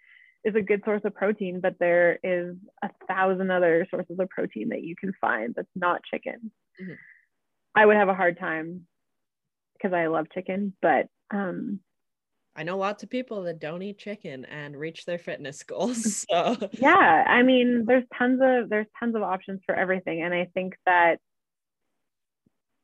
is 0.43 0.55
a 0.55 0.61
good 0.61 0.81
source 0.85 1.01
of 1.03 1.13
protein, 1.13 1.59
but 1.59 1.75
there 1.79 2.19
is 2.23 2.55
a 2.81 2.89
thousand 3.07 3.51
other 3.51 3.85
sources 3.89 4.17
of 4.19 4.29
protein 4.29 4.69
that 4.69 4.83
you 4.83 4.95
can 4.95 5.13
find 5.19 5.53
that's 5.55 5.67
not 5.75 6.01
chicken. 6.03 6.51
Mm-hmm. 6.81 6.93
I 7.75 7.85
would 7.85 7.97
have 7.97 8.09
a 8.09 8.15
hard 8.15 8.39
time 8.39 8.87
because 9.73 9.93
I 9.93 10.07
love 10.07 10.27
chicken, 10.33 10.73
but 10.81 11.07
um, 11.31 11.79
I 12.57 12.63
know 12.63 12.77
lots 12.77 13.03
of 13.03 13.09
people 13.11 13.43
that 13.43 13.59
don't 13.59 13.83
eat 13.83 13.99
chicken 13.99 14.43
and 14.45 14.75
reach 14.75 15.05
their 15.05 15.19
fitness 15.19 15.63
goals. 15.63 16.25
So 16.29 16.57
yeah, 16.73 17.23
I 17.27 17.43
mean, 17.43 17.85
there's 17.85 18.03
tons 18.17 18.41
of 18.43 18.69
there's 18.69 18.87
tons 18.99 19.15
of 19.15 19.21
options 19.21 19.61
for 19.65 19.75
everything, 19.75 20.23
and 20.23 20.33
I 20.33 20.49
think 20.53 20.75
that 20.85 21.17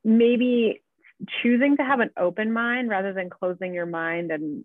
maybe 0.04 0.82
choosing 1.42 1.76
to 1.76 1.84
have 1.84 2.00
an 2.00 2.10
open 2.16 2.52
mind 2.52 2.88
rather 2.88 3.12
than 3.12 3.30
closing 3.30 3.72
your 3.72 3.86
mind 3.86 4.30
and 4.30 4.64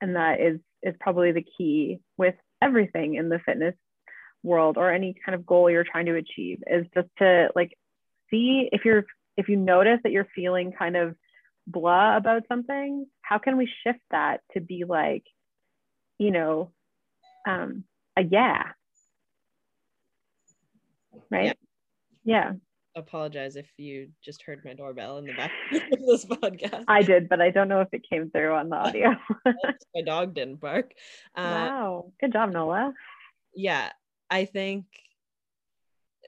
and 0.00 0.16
that 0.16 0.40
is 0.40 0.58
is 0.82 0.94
probably 1.00 1.32
the 1.32 1.44
key 1.56 1.98
with 2.18 2.34
everything 2.60 3.14
in 3.14 3.28
the 3.28 3.38
fitness 3.38 3.74
world 4.42 4.76
or 4.76 4.92
any 4.92 5.14
kind 5.24 5.34
of 5.34 5.46
goal 5.46 5.70
you're 5.70 5.84
trying 5.84 6.06
to 6.06 6.14
achieve 6.14 6.62
is 6.66 6.86
just 6.94 7.08
to 7.18 7.48
like 7.56 7.72
see 8.30 8.68
if 8.72 8.84
you're 8.84 9.04
if 9.36 9.48
you 9.48 9.56
notice 9.56 9.98
that 10.02 10.12
you're 10.12 10.28
feeling 10.34 10.72
kind 10.72 10.96
of 10.96 11.14
blah 11.66 12.16
about 12.16 12.42
something 12.48 13.06
how 13.22 13.38
can 13.38 13.56
we 13.56 13.68
shift 13.84 14.00
that 14.10 14.40
to 14.52 14.60
be 14.60 14.84
like 14.84 15.24
you 16.18 16.30
know 16.30 16.70
um 17.46 17.84
a 18.18 18.22
yeah? 18.22 18.62
Right? 21.30 21.56
Yeah, 22.24 22.52
yeah. 22.52 22.52
apologize 22.94 23.56
if 23.56 23.66
you 23.76 24.08
just 24.24 24.42
heard 24.42 24.62
my 24.64 24.72
doorbell 24.72 25.18
in 25.18 25.26
the 25.26 25.34
back 25.34 25.50
of 25.72 26.06
this 26.06 26.24
podcast. 26.24 26.84
I 26.88 27.02
did 27.02 27.28
but 27.28 27.40
i 27.40 27.50
don't 27.50 27.68
know 27.68 27.80
if 27.80 27.88
it 27.92 28.08
came 28.08 28.30
through 28.30 28.54
on 28.54 28.70
the 28.70 28.76
audio. 28.76 29.10
My 29.94 30.02
dog 30.04 30.34
didn't 30.34 30.60
bark. 30.60 30.92
Uh, 31.36 31.42
wow. 31.42 32.12
Good 32.20 32.32
job 32.32 32.52
nola 32.52 32.94
yeah 33.56 33.90
i 34.30 34.44
think 34.44 34.84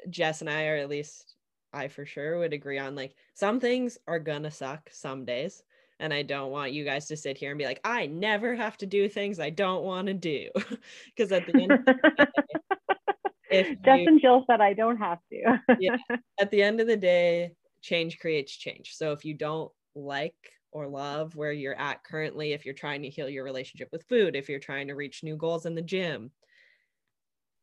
jess 0.08 0.40
and 0.40 0.50
i 0.50 0.66
are 0.66 0.76
at 0.76 0.88
least 0.88 1.34
I 1.72 1.88
for 1.88 2.04
sure 2.06 2.38
would 2.38 2.52
agree 2.52 2.78
on 2.78 2.94
like 2.94 3.14
some 3.34 3.60
things 3.60 3.98
are 4.06 4.18
gonna 4.18 4.50
suck 4.50 4.88
some 4.92 5.24
days. 5.24 5.62
And 6.00 6.14
I 6.14 6.22
don't 6.22 6.52
want 6.52 6.72
you 6.72 6.84
guys 6.84 7.06
to 7.08 7.16
sit 7.16 7.36
here 7.36 7.50
and 7.50 7.58
be 7.58 7.64
like, 7.64 7.80
I 7.82 8.06
never 8.06 8.54
have 8.54 8.76
to 8.78 8.86
do 8.86 9.08
things 9.08 9.40
I 9.40 9.50
don't 9.50 9.82
want 9.82 10.06
to 10.06 10.14
do. 10.14 10.48
Because 11.16 11.32
at 11.32 11.46
the 11.46 11.60
end 11.60 11.72
of 11.72 11.84
the 11.84 11.94
day, 12.16 12.26
if 13.50 13.66
Justin 13.84 14.14
you, 14.14 14.20
Jill 14.20 14.44
said 14.48 14.60
I 14.60 14.74
don't 14.74 14.98
have 14.98 15.18
to. 15.32 15.60
yeah. 15.80 15.96
At 16.40 16.50
the 16.50 16.62
end 16.62 16.80
of 16.80 16.86
the 16.86 16.96
day, 16.96 17.54
change 17.82 18.18
creates 18.18 18.56
change. 18.56 18.92
So 18.94 19.12
if 19.12 19.24
you 19.24 19.34
don't 19.34 19.70
like 19.94 20.36
or 20.70 20.86
love 20.86 21.34
where 21.34 21.52
you're 21.52 21.78
at 21.78 22.04
currently, 22.04 22.52
if 22.52 22.64
you're 22.64 22.74
trying 22.74 23.02
to 23.02 23.08
heal 23.08 23.28
your 23.28 23.44
relationship 23.44 23.88
with 23.90 24.04
food, 24.08 24.36
if 24.36 24.48
you're 24.48 24.60
trying 24.60 24.88
to 24.88 24.94
reach 24.94 25.24
new 25.24 25.36
goals 25.36 25.66
in 25.66 25.74
the 25.74 25.82
gym, 25.82 26.30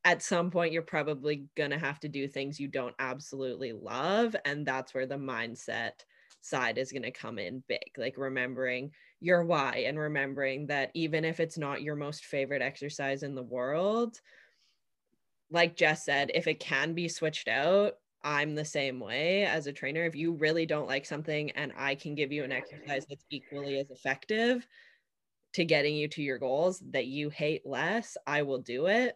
at 0.05 0.21
some 0.21 0.51
point 0.51 0.71
you're 0.71 0.83
probably 0.83 1.47
going 1.57 1.71
to 1.71 1.79
have 1.79 1.99
to 1.99 2.07
do 2.07 2.27
things 2.27 2.59
you 2.59 2.67
don't 2.67 2.95
absolutely 2.99 3.73
love 3.73 4.35
and 4.45 4.65
that's 4.65 4.93
where 4.93 5.07
the 5.07 5.15
mindset 5.15 6.05
side 6.41 6.77
is 6.77 6.91
going 6.91 7.01
to 7.01 7.11
come 7.11 7.39
in 7.39 7.63
big 7.67 7.79
like 7.97 8.15
remembering 8.17 8.91
your 9.19 9.43
why 9.43 9.83
and 9.87 9.97
remembering 9.97 10.67
that 10.67 10.91
even 10.93 11.25
if 11.25 11.39
it's 11.39 11.57
not 11.57 11.81
your 11.81 11.95
most 11.95 12.25
favorite 12.25 12.61
exercise 12.61 13.23
in 13.23 13.33
the 13.33 13.43
world 13.43 14.21
like 15.49 15.75
Jess 15.75 16.05
said 16.05 16.29
if 16.35 16.47
it 16.47 16.59
can 16.59 16.93
be 16.93 17.09
switched 17.09 17.47
out 17.47 17.95
I'm 18.23 18.55
the 18.55 18.65
same 18.65 18.99
way 18.99 19.45
as 19.45 19.67
a 19.67 19.71
trainer. 19.71 20.03
If 20.03 20.15
you 20.15 20.33
really 20.33 20.65
don't 20.65 20.87
like 20.87 21.05
something 21.05 21.51
and 21.51 21.71
I 21.77 21.93
can 21.93 22.15
give 22.15 22.31
you 22.31 22.43
an 22.43 22.51
exercise 22.51 23.05
that's 23.07 23.23
equally 23.29 23.77
as 23.77 23.91
effective 23.91 24.65
to 25.53 25.63
getting 25.63 25.95
you 25.95 26.07
to 26.07 26.23
your 26.23 26.39
goals 26.39 26.81
that 26.89 27.05
you 27.05 27.29
hate 27.29 27.67
less 27.67 28.17
I 28.25 28.41
will 28.41 28.57
do 28.57 28.87
it 28.87 29.15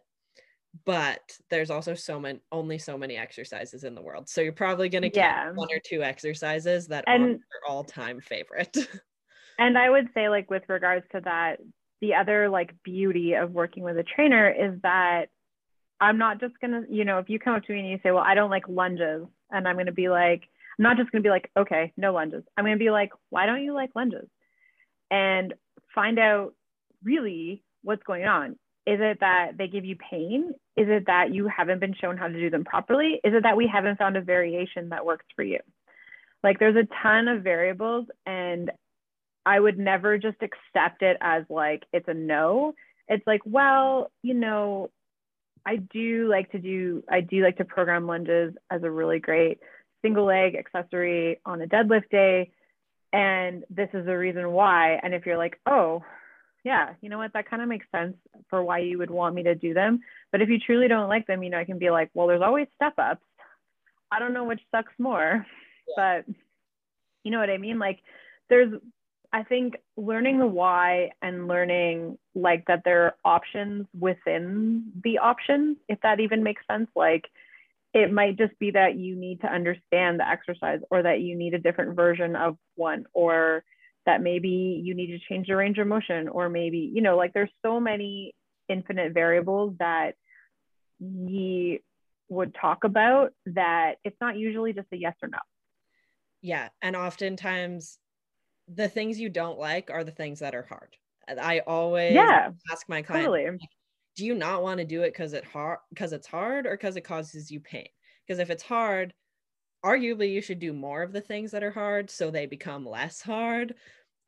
but 0.84 1.20
there's 1.50 1.70
also 1.70 1.94
so 1.94 2.20
many 2.20 2.40
only 2.52 2.78
so 2.78 2.96
many 2.96 3.16
exercises 3.16 3.84
in 3.84 3.94
the 3.94 4.02
world. 4.02 4.28
So 4.28 4.40
you're 4.40 4.52
probably 4.52 4.88
going 4.88 5.02
to 5.02 5.10
get 5.10 5.24
yeah. 5.24 5.52
one 5.52 5.68
or 5.72 5.80
two 5.84 6.02
exercises 6.02 6.86
that 6.88 7.04
and, 7.06 7.22
are 7.22 7.28
your 7.28 7.38
all-time 7.68 8.20
favorite. 8.20 8.76
And 9.60 9.76
i 9.76 9.90
would 9.90 10.08
say 10.14 10.30
like 10.30 10.50
with 10.50 10.62
regards 10.68 11.04
to 11.12 11.20
that 11.20 11.58
the 12.00 12.14
other 12.14 12.48
like 12.48 12.74
beauty 12.82 13.34
of 13.34 13.50
working 13.50 13.82
with 13.82 13.98
a 13.98 14.02
trainer 14.02 14.48
is 14.50 14.80
that 14.82 15.26
i'm 16.00 16.16
not 16.16 16.40
just 16.40 16.58
going 16.60 16.70
to 16.70 16.90
you 16.90 17.04
know 17.04 17.18
if 17.18 17.28
you 17.28 17.38
come 17.38 17.54
up 17.54 17.64
to 17.64 17.72
me 17.74 17.80
and 17.80 17.90
you 17.90 17.98
say 18.02 18.10
well 18.10 18.24
i 18.26 18.34
don't 18.34 18.48
like 18.48 18.66
lunges 18.68 19.26
and 19.50 19.68
i'm 19.68 19.76
going 19.76 19.84
to 19.84 19.92
be 19.92 20.08
like 20.08 20.44
i'm 20.78 20.82
not 20.82 20.96
just 20.96 21.12
going 21.12 21.22
to 21.22 21.26
be 21.26 21.30
like 21.30 21.50
okay 21.58 21.92
no 21.98 22.14
lunges. 22.14 22.42
I'm 22.56 22.64
going 22.64 22.78
to 22.78 22.82
be 22.82 22.90
like 22.90 23.12
why 23.28 23.44
don't 23.44 23.62
you 23.62 23.74
like 23.74 23.90
lunges? 23.94 24.28
And 25.10 25.52
find 25.94 26.18
out 26.18 26.54
really 27.04 27.62
what's 27.82 28.02
going 28.04 28.24
on 28.24 28.56
is 28.86 28.98
it 29.00 29.18
that 29.20 29.52
they 29.58 29.68
give 29.68 29.84
you 29.84 29.96
pain? 29.96 30.54
Is 30.76 30.86
it 30.88 31.06
that 31.06 31.34
you 31.34 31.48
haven't 31.48 31.80
been 31.80 31.94
shown 32.00 32.16
how 32.16 32.28
to 32.28 32.32
do 32.32 32.50
them 32.50 32.64
properly? 32.64 33.20
Is 33.22 33.34
it 33.34 33.42
that 33.42 33.56
we 33.56 33.70
haven't 33.72 33.98
found 33.98 34.16
a 34.16 34.22
variation 34.22 34.88
that 34.88 35.04
works 35.04 35.26
for 35.36 35.42
you? 35.42 35.58
Like 36.42 36.58
there's 36.58 36.76
a 36.76 36.88
ton 37.02 37.28
of 37.28 37.42
variables 37.42 38.06
and 38.24 38.70
I 39.44 39.60
would 39.60 39.78
never 39.78 40.16
just 40.16 40.38
accept 40.42 41.02
it 41.02 41.18
as 41.20 41.44
like 41.50 41.84
it's 41.92 42.08
a 42.08 42.14
no. 42.14 42.74
It's 43.08 43.26
like, 43.26 43.42
well, 43.44 44.10
you 44.22 44.34
know, 44.34 44.90
I 45.66 45.76
do 45.76 46.28
like 46.28 46.50
to 46.52 46.58
do 46.58 47.04
I 47.08 47.20
do 47.20 47.42
like 47.42 47.58
to 47.58 47.64
program 47.64 48.06
lunges 48.06 48.54
as 48.70 48.82
a 48.82 48.90
really 48.90 49.18
great 49.18 49.60
single 50.02 50.24
leg 50.24 50.54
accessory 50.54 51.40
on 51.44 51.60
a 51.60 51.66
deadlift 51.66 52.08
day 52.10 52.50
and 53.12 53.64
this 53.68 53.88
is 53.92 54.06
the 54.06 54.16
reason 54.16 54.52
why 54.52 54.98
and 55.02 55.14
if 55.14 55.26
you're 55.26 55.36
like, 55.36 55.60
"Oh, 55.66 56.02
yeah, 56.64 56.90
you 57.00 57.08
know 57.08 57.18
what? 57.18 57.32
That 57.32 57.48
kind 57.48 57.62
of 57.62 57.68
makes 57.68 57.86
sense 57.94 58.16
for 58.48 58.62
why 58.62 58.78
you 58.78 58.98
would 58.98 59.10
want 59.10 59.34
me 59.34 59.42
to 59.44 59.54
do 59.54 59.74
them. 59.74 60.00
But 60.32 60.42
if 60.42 60.48
you 60.48 60.58
truly 60.58 60.88
don't 60.88 61.08
like 61.08 61.26
them, 61.26 61.42
you 61.42 61.50
know, 61.50 61.58
I 61.58 61.64
can 61.64 61.78
be 61.78 61.90
like, 61.90 62.10
well, 62.14 62.26
there's 62.26 62.42
always 62.42 62.66
step 62.76 62.94
ups. 62.98 63.24
I 64.10 64.18
don't 64.18 64.34
know 64.34 64.44
which 64.44 64.60
sucks 64.70 64.92
more, 64.98 65.46
yeah. 65.96 66.22
but 66.26 66.34
you 67.22 67.30
know 67.30 67.38
what 67.38 67.50
I 67.50 67.58
mean? 67.58 67.78
Like, 67.78 68.00
there's 68.48 68.72
I 69.32 69.44
think 69.44 69.76
learning 69.96 70.38
the 70.38 70.46
why 70.46 71.12
and 71.22 71.46
learning 71.46 72.18
like 72.34 72.64
that 72.66 72.82
there 72.84 73.04
are 73.04 73.14
options 73.24 73.86
within 73.98 74.92
the 75.04 75.18
options, 75.18 75.76
if 75.88 76.00
that 76.02 76.20
even 76.20 76.42
makes 76.42 76.62
sense. 76.68 76.88
Like 76.96 77.26
it 77.94 78.12
might 78.12 78.38
just 78.38 78.58
be 78.58 78.72
that 78.72 78.96
you 78.96 79.14
need 79.16 79.40
to 79.42 79.52
understand 79.52 80.18
the 80.18 80.28
exercise 80.28 80.80
or 80.90 81.02
that 81.02 81.20
you 81.20 81.36
need 81.36 81.54
a 81.54 81.58
different 81.58 81.94
version 81.94 82.34
of 82.36 82.56
one 82.76 83.06
or 83.12 83.64
that 84.06 84.22
maybe 84.22 84.80
you 84.82 84.94
need 84.94 85.08
to 85.08 85.18
change 85.28 85.48
the 85.48 85.56
range 85.56 85.78
of 85.78 85.86
motion 85.86 86.28
or 86.28 86.48
maybe, 86.48 86.90
you 86.92 87.02
know, 87.02 87.16
like 87.16 87.32
there's 87.32 87.50
so 87.64 87.78
many 87.80 88.34
infinite 88.68 89.12
variables 89.12 89.74
that 89.78 90.14
ye 90.98 91.80
would 92.28 92.54
talk 92.54 92.84
about 92.84 93.32
that 93.46 93.96
it's 94.04 94.16
not 94.20 94.38
usually 94.38 94.72
just 94.72 94.86
a 94.92 94.96
yes 94.96 95.14
or 95.22 95.28
no. 95.28 95.38
Yeah. 96.42 96.68
And 96.80 96.96
oftentimes 96.96 97.98
the 98.72 98.88
things 98.88 99.20
you 99.20 99.28
don't 99.28 99.58
like 99.58 99.90
are 99.90 100.04
the 100.04 100.12
things 100.12 100.38
that 100.38 100.54
are 100.54 100.62
hard. 100.62 100.96
I 101.28 101.60
always 101.60 102.14
yeah, 102.14 102.50
ask 102.70 102.88
my 102.88 103.02
clients, 103.02 103.26
totally. 103.26 103.58
do 104.16 104.24
you 104.24 104.34
not 104.34 104.62
want 104.62 104.78
to 104.78 104.84
do 104.84 105.02
it 105.02 105.12
because 105.12 105.32
it 105.32 105.44
hard 105.44 105.78
because 105.90 106.12
it's 106.12 106.26
hard 106.26 106.66
or 106.66 106.72
because 106.72 106.96
it 106.96 107.02
causes 107.02 107.50
you 107.50 107.60
pain? 107.60 107.88
Because 108.26 108.40
if 108.40 108.50
it's 108.50 108.62
hard, 108.62 109.12
arguably 109.84 110.32
you 110.32 110.40
should 110.42 110.58
do 110.58 110.72
more 110.72 111.02
of 111.02 111.12
the 111.12 111.20
things 111.20 111.50
that 111.52 111.62
are 111.62 111.70
hard 111.70 112.10
so 112.10 112.30
they 112.30 112.46
become 112.46 112.86
less 112.86 113.20
hard. 113.22 113.74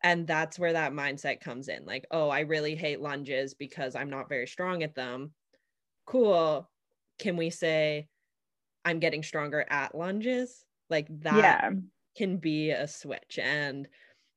And 0.03 0.27
that's 0.27 0.59
where 0.59 0.73
that 0.75 0.93
mindset 0.93 1.41
comes 1.41 1.69
in. 1.69 1.87
Like, 1.87 2.07
oh, 2.11 2.29
I 2.29 2.41
really 2.41 2.77
hate 2.77 3.01
lunges 3.01 3.55
because 3.55 3.95
I'm 3.97 4.11
not 4.11 4.29
very 4.29 4.47
strong 4.49 4.83
at 4.83 4.95
them. 4.97 5.35
Cool. 6.07 6.71
Can 7.19 7.37
we 7.37 7.51
say 7.51 8.09
I'm 8.85 9.01
getting 9.01 9.23
stronger 9.23 9.67
at 9.71 9.95
lunges? 9.95 10.65
Like 10.91 11.09
that 11.23 11.59
Yeah. 11.61 11.73
can 12.17 12.39
be 12.39 12.71
a 12.71 12.89
switch. 12.89 13.39
And 13.41 13.89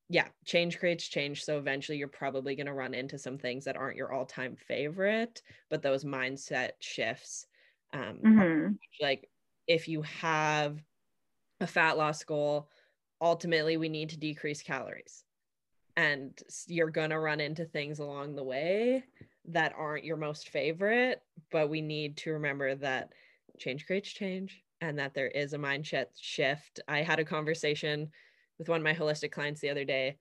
yeah, 0.09 0.29
change 0.45 0.79
creates 0.79 1.07
change. 1.07 1.43
So 1.45 1.59
eventually 1.59 1.97
you're 1.99 2.07
probably 2.09 2.55
going 2.55 2.67
to 2.67 2.73
run 2.73 2.93
into 2.95 3.19
some 3.19 3.37
things 3.39 3.65
that 3.65 3.77
aren't 3.77 3.97
your 3.97 4.13
all 4.13 4.25
time 4.25 4.55
favorite, 4.57 5.41
but 5.69 5.81
those 5.83 6.05
mindset 6.05 6.71
shifts. 6.81 7.47
Um, 7.93 8.23
Mhm. 8.23 8.79
Like 8.99 9.29
if 9.67 9.87
you 9.87 10.01
have 10.03 10.83
a 11.59 11.67
fat 11.67 11.97
loss 11.97 12.23
goal, 12.23 12.69
ultimately 13.21 13.77
we 13.77 13.89
need 13.89 14.09
to 14.09 14.17
decrease 14.17 14.61
calories. 14.61 15.23
And 15.97 16.37
you're 16.67 16.89
going 16.89 17.11
to 17.11 17.19
run 17.19 17.39
into 17.39 17.65
things 17.65 17.99
along 17.99 18.35
the 18.35 18.43
way 18.43 19.03
that 19.47 19.73
aren't 19.77 20.03
your 20.03 20.17
most 20.17 20.49
favorite, 20.49 21.21
but 21.51 21.69
we 21.69 21.81
need 21.81 22.17
to 22.17 22.31
remember 22.31 22.75
that 22.75 23.13
change 23.57 23.85
creates 23.85 24.09
change 24.09 24.61
and 24.81 24.99
that 24.99 25.13
there 25.13 25.27
is 25.27 25.53
a 25.53 25.57
mindset 25.57 26.07
shift. 26.19 26.79
I 26.87 27.01
had 27.01 27.19
a 27.19 27.25
conversation 27.25 28.11
with 28.57 28.69
one 28.69 28.81
of 28.81 28.83
my 28.83 28.93
holistic 28.93 29.31
clients 29.31 29.61
the 29.61 29.69
other 29.69 29.85
day. 29.85 30.17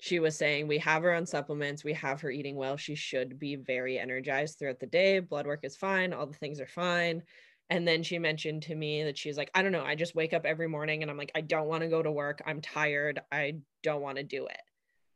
She 0.00 0.18
was 0.18 0.36
saying, 0.36 0.66
We 0.66 0.78
have 0.78 1.02
her 1.02 1.14
on 1.14 1.26
supplements, 1.26 1.84
we 1.84 1.92
have 1.94 2.20
her 2.22 2.30
eating 2.30 2.56
well. 2.56 2.76
She 2.76 2.94
should 2.94 3.38
be 3.38 3.56
very 3.56 3.98
energized 3.98 4.58
throughout 4.58 4.80
the 4.80 4.86
day. 4.86 5.20
Blood 5.20 5.46
work 5.46 5.60
is 5.62 5.76
fine, 5.76 6.12
all 6.12 6.26
the 6.26 6.38
things 6.38 6.60
are 6.60 6.66
fine. 6.66 7.22
And 7.70 7.86
then 7.88 8.02
she 8.02 8.18
mentioned 8.18 8.64
to 8.64 8.74
me 8.74 9.04
that 9.04 9.16
she's 9.18 9.38
like, 9.38 9.50
I 9.54 9.62
don't 9.62 9.72
know, 9.72 9.84
I 9.84 9.94
just 9.94 10.14
wake 10.16 10.32
up 10.34 10.44
every 10.44 10.68
morning 10.68 11.02
and 11.02 11.10
I'm 11.10 11.16
like, 11.16 11.32
I 11.36 11.40
don't 11.40 11.68
want 11.68 11.82
to 11.82 11.88
go 11.88 12.02
to 12.02 12.12
work. 12.12 12.42
I'm 12.44 12.60
tired. 12.60 13.20
I 13.32 13.60
don't 13.82 14.02
want 14.02 14.18
to 14.18 14.24
do 14.24 14.46
it. 14.46 14.60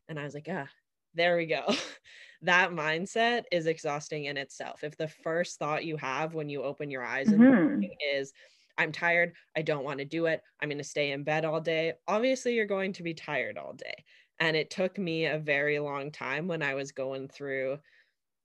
And 0.09 0.19
I 0.19 0.25
was 0.25 0.35
like, 0.35 0.49
ah, 0.51 0.69
there 1.14 1.37
we 1.37 1.47
go. 1.47 1.67
that 2.43 2.71
mindset 2.71 3.45
is 3.53 3.67
exhausting 3.67 4.25
in 4.27 4.37
itself. 4.37 4.85
If 4.85 4.97
the 4.97 5.09
first 5.09 5.59
thought 5.59 5.85
you 5.85 5.97
have 5.97 6.35
when 6.35 6.49
you 6.49 6.62
open 6.62 6.90
your 6.90 7.05
eyes 7.05 7.33
in 7.33 7.45
the 7.45 7.51
Mhm. 7.51 7.87
morning 7.87 7.97
is, 8.14 8.33
I'm 8.77 8.93
tired, 8.93 9.35
I 9.57 9.62
don't 9.62 9.85
want 9.85 9.99
to 10.01 10.05
do 10.05 10.27
it, 10.27 10.43
I'm 10.61 10.69
going 10.69 10.79
to 10.79 10.85
stay 10.85 11.12
in 11.12 11.23
bed 11.25 11.45
all 11.45 11.61
day, 11.61 11.95
obviously 12.09 12.55
you're 12.55 12.67
going 12.67 12.93
to 12.95 13.03
be 13.05 13.14
tired 13.14 13.57
all 13.57 13.73
day. 13.73 14.05
And 14.40 14.57
it 14.57 14.71
took 14.71 14.99
me 14.99 15.27
a 15.27 15.38
very 15.38 15.79
long 15.79 16.11
time 16.11 16.49
when 16.49 16.62
I 16.62 16.75
was 16.75 16.90
going 16.90 17.29
through 17.29 17.79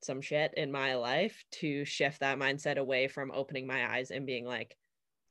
some 0.02 0.22
shit 0.22 0.54
in 0.56 0.72
my 0.72 0.96
life 0.96 1.44
to 1.52 1.86
shift 1.86 2.20
that 2.22 2.38
mindset 2.40 2.78
away 2.78 3.08
from 3.08 3.32
opening 3.34 3.68
my 3.68 3.96
eyes 3.96 4.12
and 4.12 4.26
being 4.26 4.46
like, 4.46 4.76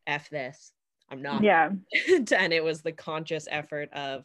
F 0.07 0.29
this, 0.31 0.73
I'm 1.11 1.23
not. 1.23 1.43
Yeah. 1.43 1.71
and 2.37 2.53
it 2.53 2.63
was 2.65 2.83
the 2.83 2.93
conscious 2.93 3.47
effort 3.51 3.91
of, 3.93 4.25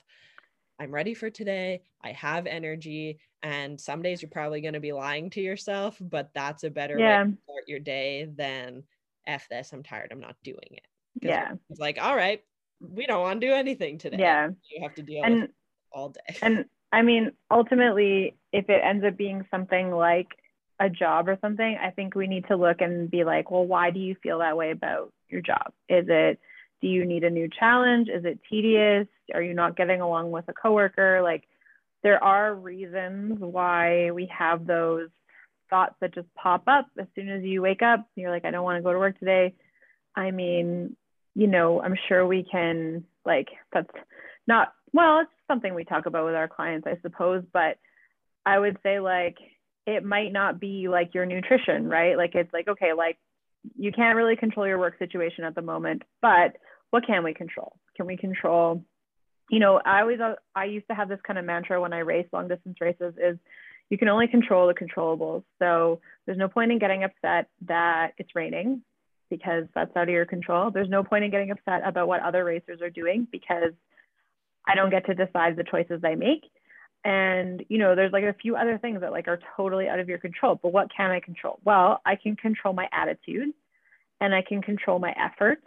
I'm 0.79 0.91
ready 0.91 1.13
for 1.13 1.29
today. 1.29 1.81
I 2.03 2.11
have 2.13 2.45
energy. 2.47 3.19
And 3.41 3.79
some 3.79 4.01
days 4.01 4.21
you're 4.21 4.29
probably 4.31 4.61
going 4.61 4.73
to 4.73 4.79
be 4.79 4.91
lying 4.93 5.29
to 5.31 5.41
yourself, 5.41 5.97
but 6.01 6.29
that's 6.33 6.63
a 6.63 6.69
better 6.69 6.95
way 6.97 7.03
Yeah. 7.03 7.23
to 7.25 7.33
start 7.43 7.63
your 7.67 7.79
day 7.79 8.25
than 8.35 8.83
F 9.27 9.47
this. 9.49 9.71
I'm 9.73 9.83
tired. 9.83 10.09
I'm 10.11 10.19
not 10.19 10.35
doing 10.43 10.57
it. 10.71 10.87
Yeah. 11.21 11.53
It's 11.69 11.79
like, 11.79 11.99
all 12.01 12.15
right, 12.15 12.41
we 12.81 13.05
don't 13.05 13.21
want 13.21 13.39
to 13.41 13.47
do 13.47 13.53
anything 13.53 13.97
today. 13.97 14.17
Yeah. 14.19 14.49
You 14.71 14.81
have 14.83 14.95
to 14.95 15.03
deal 15.03 15.21
with 15.21 15.31
And 15.31 15.43
it 15.43 15.51
all 15.91 16.09
day. 16.09 16.37
and 16.41 16.65
I 16.93 17.01
mean, 17.01 17.31
ultimately, 17.49 18.35
if 18.51 18.69
it 18.69 18.81
ends 18.83 19.03
up 19.03 19.17
being 19.17 19.45
something 19.49 19.89
like 19.89 20.27
a 20.79 20.89
job 20.89 21.27
or 21.27 21.39
something, 21.41 21.77
I 21.81 21.89
think 21.89 22.13
we 22.13 22.27
need 22.27 22.47
to 22.49 22.55
look 22.55 22.81
and 22.81 23.09
be 23.09 23.23
like, 23.23 23.49
well, 23.49 23.65
why 23.65 23.89
do 23.89 23.99
you 23.99 24.15
feel 24.21 24.39
that 24.39 24.55
way 24.55 24.69
about 24.69 25.11
your 25.27 25.41
job? 25.41 25.73
Is 25.89 26.05
it, 26.07 26.39
do 26.81 26.87
you 26.87 27.03
need 27.03 27.23
a 27.23 27.31
new 27.31 27.49
challenge? 27.59 28.09
Is 28.09 28.25
it 28.25 28.39
tedious? 28.47 29.07
Are 29.33 29.41
you 29.41 29.55
not 29.55 29.75
getting 29.75 30.01
along 30.01 30.29
with 30.29 30.45
a 30.49 30.53
coworker? 30.53 31.21
Like, 31.23 31.45
there 32.03 32.23
are 32.23 32.53
reasons 32.53 33.39
why 33.39 34.11
we 34.11 34.29
have 34.37 34.67
those 34.67 35.09
thoughts 35.71 35.95
that 35.99 36.13
just 36.13 36.27
pop 36.35 36.63
up 36.67 36.85
as 36.99 37.07
soon 37.15 37.27
as 37.27 37.41
you 37.41 37.63
wake 37.63 37.81
up. 37.81 38.07
You're 38.15 38.29
like, 38.29 38.45
I 38.45 38.51
don't 38.51 38.63
want 38.63 38.77
to 38.77 38.83
go 38.83 38.93
to 38.93 38.99
work 38.99 39.17
today. 39.17 39.55
I 40.15 40.29
mean, 40.29 40.95
you 41.33 41.47
know, 41.47 41.81
I'm 41.81 41.95
sure 42.07 42.27
we 42.27 42.43
can, 42.43 43.05
like, 43.25 43.47
that's 43.71 43.89
not, 44.45 44.73
well, 44.93 45.21
it's 45.21 45.31
something 45.47 45.73
we 45.73 45.83
talk 45.83 46.05
about 46.05 46.25
with 46.25 46.35
our 46.35 46.47
clients, 46.47 46.87
I 46.87 46.99
suppose, 47.01 47.43
but 47.51 47.77
I 48.45 48.59
would 48.59 48.77
say, 48.83 48.99
like, 48.99 49.37
it 49.85 50.05
might 50.05 50.31
not 50.31 50.59
be 50.59 50.87
like 50.87 51.13
your 51.13 51.25
nutrition, 51.25 51.89
right? 51.89 52.15
Like, 52.15 52.35
it's 52.35 52.53
like, 52.53 52.67
okay, 52.67 52.93
like, 52.93 53.17
you 53.77 53.91
can't 53.91 54.15
really 54.15 54.35
control 54.35 54.67
your 54.67 54.79
work 54.79 54.97
situation 54.99 55.43
at 55.45 55.55
the 55.55 55.61
moment, 55.61 56.03
but 56.21 56.57
what 56.89 57.05
can 57.07 57.23
we 57.23 57.33
control? 57.33 57.77
Can 57.95 58.05
we 58.05 58.17
control, 58.17 58.83
you 59.49 59.59
know, 59.59 59.81
I 59.83 60.01
always, 60.01 60.19
uh, 60.19 60.35
I 60.55 60.65
used 60.65 60.87
to 60.89 60.95
have 60.95 61.09
this 61.09 61.19
kind 61.25 61.39
of 61.39 61.45
mantra 61.45 61.81
when 61.81 61.93
I 61.93 61.99
race 61.99 62.27
long 62.31 62.47
distance 62.47 62.77
races 62.79 63.13
is 63.17 63.37
you 63.89 63.97
can 63.97 64.09
only 64.09 64.27
control 64.27 64.67
the 64.67 64.73
controllables. 64.73 65.43
So 65.59 66.01
there's 66.25 66.37
no 66.37 66.47
point 66.47 66.71
in 66.71 66.79
getting 66.79 67.03
upset 67.03 67.47
that 67.67 68.11
it's 68.17 68.35
raining 68.35 68.81
because 69.29 69.63
that's 69.73 69.95
out 69.95 70.03
of 70.03 70.09
your 70.09 70.25
control. 70.25 70.71
There's 70.71 70.89
no 70.89 71.03
point 71.03 71.23
in 71.23 71.31
getting 71.31 71.51
upset 71.51 71.81
about 71.85 72.07
what 72.07 72.21
other 72.21 72.43
racers 72.43 72.81
are 72.81 72.89
doing 72.89 73.27
because 73.31 73.73
I 74.67 74.75
don't 74.75 74.89
get 74.89 75.05
to 75.07 75.13
decide 75.13 75.55
the 75.55 75.63
choices 75.63 76.01
I 76.03 76.15
make. 76.15 76.43
And 77.05 77.63
you 77.67 77.77
know, 77.77 77.95
there's 77.95 78.13
like 78.13 78.23
a 78.23 78.33
few 78.33 78.55
other 78.55 78.77
things 78.77 79.01
that 79.01 79.11
like 79.11 79.27
are 79.27 79.39
totally 79.57 79.89
out 79.89 79.99
of 79.99 80.07
your 80.07 80.19
control. 80.19 80.59
But 80.61 80.71
what 80.71 80.89
can 80.95 81.11
I 81.11 81.19
control? 81.19 81.59
Well, 81.63 82.01
I 82.05 82.15
can 82.15 82.35
control 82.35 82.73
my 82.73 82.87
attitude 82.93 83.49
and 84.21 84.33
I 84.33 84.41
can 84.41 84.61
control 84.61 84.99
my 84.99 85.13
effort. 85.19 85.63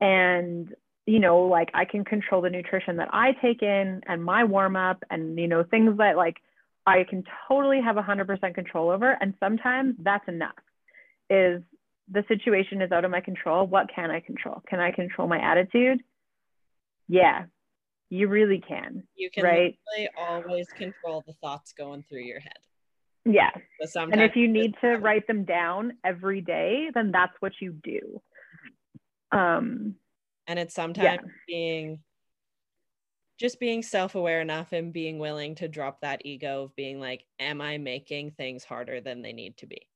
And 0.00 0.74
you 1.06 1.20
know, 1.20 1.42
like 1.42 1.70
I 1.74 1.84
can 1.84 2.04
control 2.04 2.42
the 2.42 2.50
nutrition 2.50 2.96
that 2.96 3.08
I 3.12 3.32
take 3.40 3.62
in 3.62 4.02
and 4.06 4.24
my 4.24 4.44
warm 4.44 4.76
up 4.76 5.02
and 5.10 5.38
you 5.38 5.48
know, 5.48 5.62
things 5.62 5.96
that 5.98 6.16
like 6.16 6.36
I 6.86 7.04
can 7.08 7.22
totally 7.46 7.80
have 7.80 7.94
100% 7.94 8.54
control 8.54 8.90
over. 8.90 9.16
And 9.20 9.34
sometimes 9.38 9.94
that's 10.00 10.26
enough. 10.26 10.54
Is 11.30 11.62
the 12.10 12.24
situation 12.28 12.82
is 12.82 12.90
out 12.90 13.04
of 13.04 13.10
my 13.10 13.20
control. 13.20 13.66
What 13.66 13.88
can 13.94 14.10
I 14.10 14.20
control? 14.20 14.62
Can 14.68 14.80
I 14.80 14.90
control 14.90 15.28
my 15.28 15.38
attitude? 15.38 16.02
Yeah, 17.08 17.44
you 18.12 18.28
really 18.28 18.58
can. 18.58 19.04
You 19.16 19.30
can 19.30 19.42
right? 19.42 19.78
always 20.18 20.68
control 20.76 21.24
the 21.26 21.32
thoughts 21.40 21.72
going 21.72 22.04
through 22.06 22.24
your 22.24 22.40
head. 22.40 22.58
Yeah. 23.24 23.50
And 23.94 24.20
if 24.20 24.36
you 24.36 24.48
need 24.48 24.74
to 24.82 24.96
write 24.98 25.26
them 25.26 25.44
down 25.44 25.94
every 26.04 26.42
day, 26.42 26.90
then 26.92 27.10
that's 27.10 27.32
what 27.40 27.52
you 27.62 27.72
do. 27.82 28.20
Um, 29.30 29.94
and 30.46 30.58
it's 30.58 30.74
sometimes 30.74 31.22
being 31.48 32.00
just 33.40 33.58
being 33.58 33.82
self-aware 33.82 34.42
enough 34.42 34.72
and 34.72 34.92
being 34.92 35.18
willing 35.18 35.54
to 35.54 35.66
drop 35.66 36.02
that 36.02 36.20
ego 36.26 36.64
of 36.64 36.76
being 36.76 37.00
like 37.00 37.24
am 37.40 37.60
i 37.60 37.78
making 37.78 38.30
things 38.32 38.62
harder 38.62 39.00
than 39.00 39.22
they 39.22 39.32
need 39.32 39.56
to 39.56 39.66
be 39.66 39.88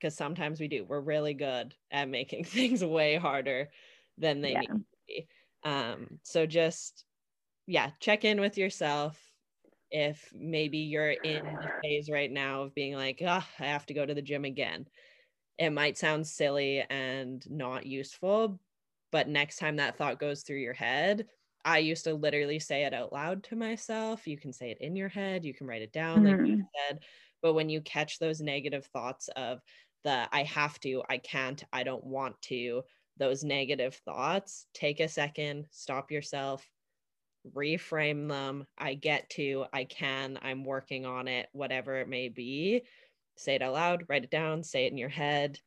because 0.00 0.16
sometimes 0.16 0.58
we 0.58 0.68
do 0.68 0.84
we're 0.84 1.00
really 1.00 1.34
good 1.34 1.74
at 1.90 2.08
making 2.08 2.44
things 2.44 2.82
way 2.82 3.16
harder 3.16 3.68
than 4.16 4.40
they 4.40 4.52
yeah. 4.52 4.60
need 4.60 4.68
to 4.68 4.84
be 5.06 5.28
um 5.64 6.06
so 6.22 6.46
just 6.46 7.04
yeah 7.68 7.92
check 8.00 8.24
in 8.24 8.40
with 8.40 8.58
yourself 8.58 9.34
if 9.90 10.32
maybe 10.34 10.78
you're 10.78 11.12
in 11.12 11.58
the 11.60 11.70
phase 11.82 12.10
right 12.10 12.32
now 12.32 12.62
of 12.64 12.74
being 12.74 12.94
like 12.96 13.20
oh, 13.22 13.44
i 13.60 13.64
have 13.66 13.86
to 13.86 13.94
go 13.94 14.06
to 14.06 14.14
the 14.14 14.22
gym 14.22 14.44
again. 14.46 14.88
It 15.58 15.70
might 15.70 15.98
sound 15.98 16.26
silly 16.26 16.82
and 16.90 17.44
not 17.50 17.86
useful 17.86 18.60
but 19.12 19.28
next 19.28 19.58
time 19.58 19.76
that 19.76 19.96
thought 19.98 20.20
goes 20.20 20.42
through 20.44 20.58
your 20.58 20.74
head 20.74 21.28
i 21.64 21.78
used 21.78 22.04
to 22.04 22.14
literally 22.14 22.58
say 22.60 22.84
it 22.84 22.94
out 22.94 23.12
loud 23.12 23.44
to 23.44 23.56
myself. 23.56 24.26
You 24.28 24.38
can 24.38 24.52
say 24.52 24.70
it 24.72 24.78
in 24.80 24.96
your 24.96 25.08
head. 25.10 25.44
You 25.44 25.54
can 25.54 25.66
write 25.68 25.82
it 25.82 25.92
down 25.92 26.24
like 26.24 26.40
you 26.44 26.56
Mhm. 26.56 26.68
said. 26.88 27.04
But 27.42 27.54
when 27.54 27.68
you 27.70 27.80
catch 27.82 28.18
those 28.20 28.40
negative 28.42 28.86
thoughts 28.86 29.28
of 29.36 29.62
the 30.04 30.28
i 30.32 30.44
have 30.44 30.78
to 30.80 31.02
i 31.10 31.18
can't 31.18 31.64
i 31.72 31.82
don't 31.84 32.04
want 32.04 32.40
to 32.42 32.84
those 33.16 33.44
negative 33.44 33.96
thoughts 33.96 34.66
take 34.74 35.00
a 35.00 35.08
second 35.08 35.66
stop 35.72 36.10
yourself 36.12 36.68
reframe 37.54 38.28
them. 38.28 38.66
I 38.76 38.94
get 38.94 39.30
to, 39.30 39.66
I 39.72 39.84
can, 39.84 40.38
I'm 40.42 40.64
working 40.64 41.06
on 41.06 41.28
it, 41.28 41.48
whatever 41.52 41.96
it 41.96 42.08
may 42.08 42.28
be. 42.28 42.82
Say 43.36 43.54
it 43.54 43.62
out 43.62 43.74
loud, 43.74 44.04
write 44.08 44.24
it 44.24 44.30
down, 44.30 44.62
say 44.62 44.86
it 44.86 44.92
in 44.92 44.98
your 44.98 45.08
head, 45.08 45.58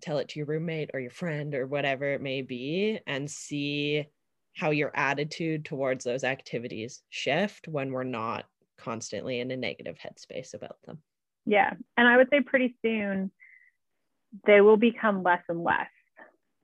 tell 0.00 0.18
it 0.18 0.28
to 0.30 0.38
your 0.38 0.46
roommate 0.46 0.90
or 0.94 1.00
your 1.00 1.10
friend 1.10 1.54
or 1.54 1.66
whatever 1.66 2.12
it 2.12 2.22
may 2.22 2.42
be, 2.42 3.00
and 3.06 3.30
see 3.30 4.06
how 4.54 4.70
your 4.70 4.90
attitude 4.94 5.64
towards 5.64 6.04
those 6.04 6.24
activities 6.24 7.02
shift 7.10 7.68
when 7.68 7.92
we're 7.92 8.04
not 8.04 8.46
constantly 8.78 9.40
in 9.40 9.50
a 9.50 9.56
negative 9.56 9.96
headspace 9.96 10.54
about 10.54 10.76
them. 10.84 10.98
Yeah. 11.44 11.74
And 11.96 12.08
I 12.08 12.16
would 12.16 12.28
say 12.30 12.40
pretty 12.40 12.76
soon 12.82 13.30
they 14.46 14.60
will 14.60 14.76
become 14.76 15.22
less 15.22 15.42
and 15.48 15.62
less 15.62 15.88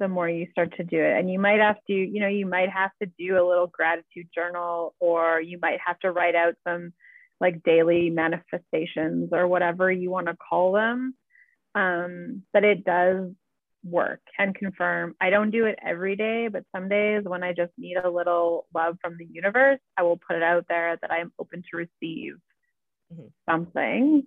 the 0.03 0.09
more 0.09 0.29
you 0.29 0.49
start 0.51 0.77
to 0.77 0.85
do 0.85 1.01
it. 1.01 1.17
And 1.17 1.31
you 1.31 1.39
might 1.39 1.61
have 1.61 1.77
to, 1.87 1.93
you 1.93 2.21
know, 2.21 2.27
you 2.27 2.45
might 2.45 2.69
have 2.71 2.91
to 3.01 3.09
do 3.19 3.35
a 3.37 3.49
little 3.49 3.69
gratitude 3.69 4.27
journal 4.35 4.95
or 4.99 5.41
you 5.41 5.59
might 5.63 5.79
have 5.87 5.99
to 6.01 6.11
write 6.11 6.35
out 6.35 6.55
some 6.67 6.93
like 7.41 7.63
daily 7.63 8.11
manifestations 8.11 9.31
or 9.33 9.47
whatever 9.47 9.91
you 9.93 10.11
want 10.11 10.27
to 10.27 10.37
call 10.37 10.73
them. 10.73 11.15
Um, 11.77 12.43
but 12.53 12.65
it 12.65 12.85
does 12.85 13.31
work 13.85 14.21
and 14.39 14.55
confirm. 14.57 15.15
I 15.21 15.31
don't 15.31 15.53
do 15.53 15.67
it 15.67 15.79
every 15.85 16.17
day, 16.17 16.49
but 16.49 16.65
some 16.75 16.89
days 16.89 17.23
when 17.25 17.45
I 17.45 17.53
just 17.53 17.73
need 17.79 17.97
a 17.97 18.11
little 18.11 18.67
love 18.75 18.97
from 19.01 19.17
the 19.17 19.25
universe, 19.25 19.81
I 19.97 20.03
will 20.03 20.19
put 20.19 20.37
it 20.37 20.43
out 20.43 20.67
there 20.69 20.99
that 21.01 21.13
I'm 21.13 21.33
open 21.39 21.63
to 21.71 21.77
receive 21.77 22.35
mm-hmm. 23.13 23.29
something 23.49 24.25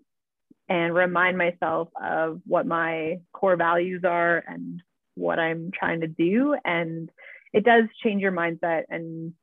and 0.69 0.95
remind 0.95 1.38
myself 1.38 1.89
of 2.01 2.41
what 2.45 2.65
my 2.65 3.19
core 3.33 3.57
values 3.57 4.03
are 4.05 4.41
and 4.47 4.81
what 5.15 5.39
I'm 5.39 5.71
trying 5.73 6.01
to 6.01 6.08
do. 6.08 6.56
And 6.63 7.10
it 7.54 7.63
does 7.63 7.86
change 8.04 8.21
your 8.21 8.32
mindset. 8.32 8.84
And 8.89 9.34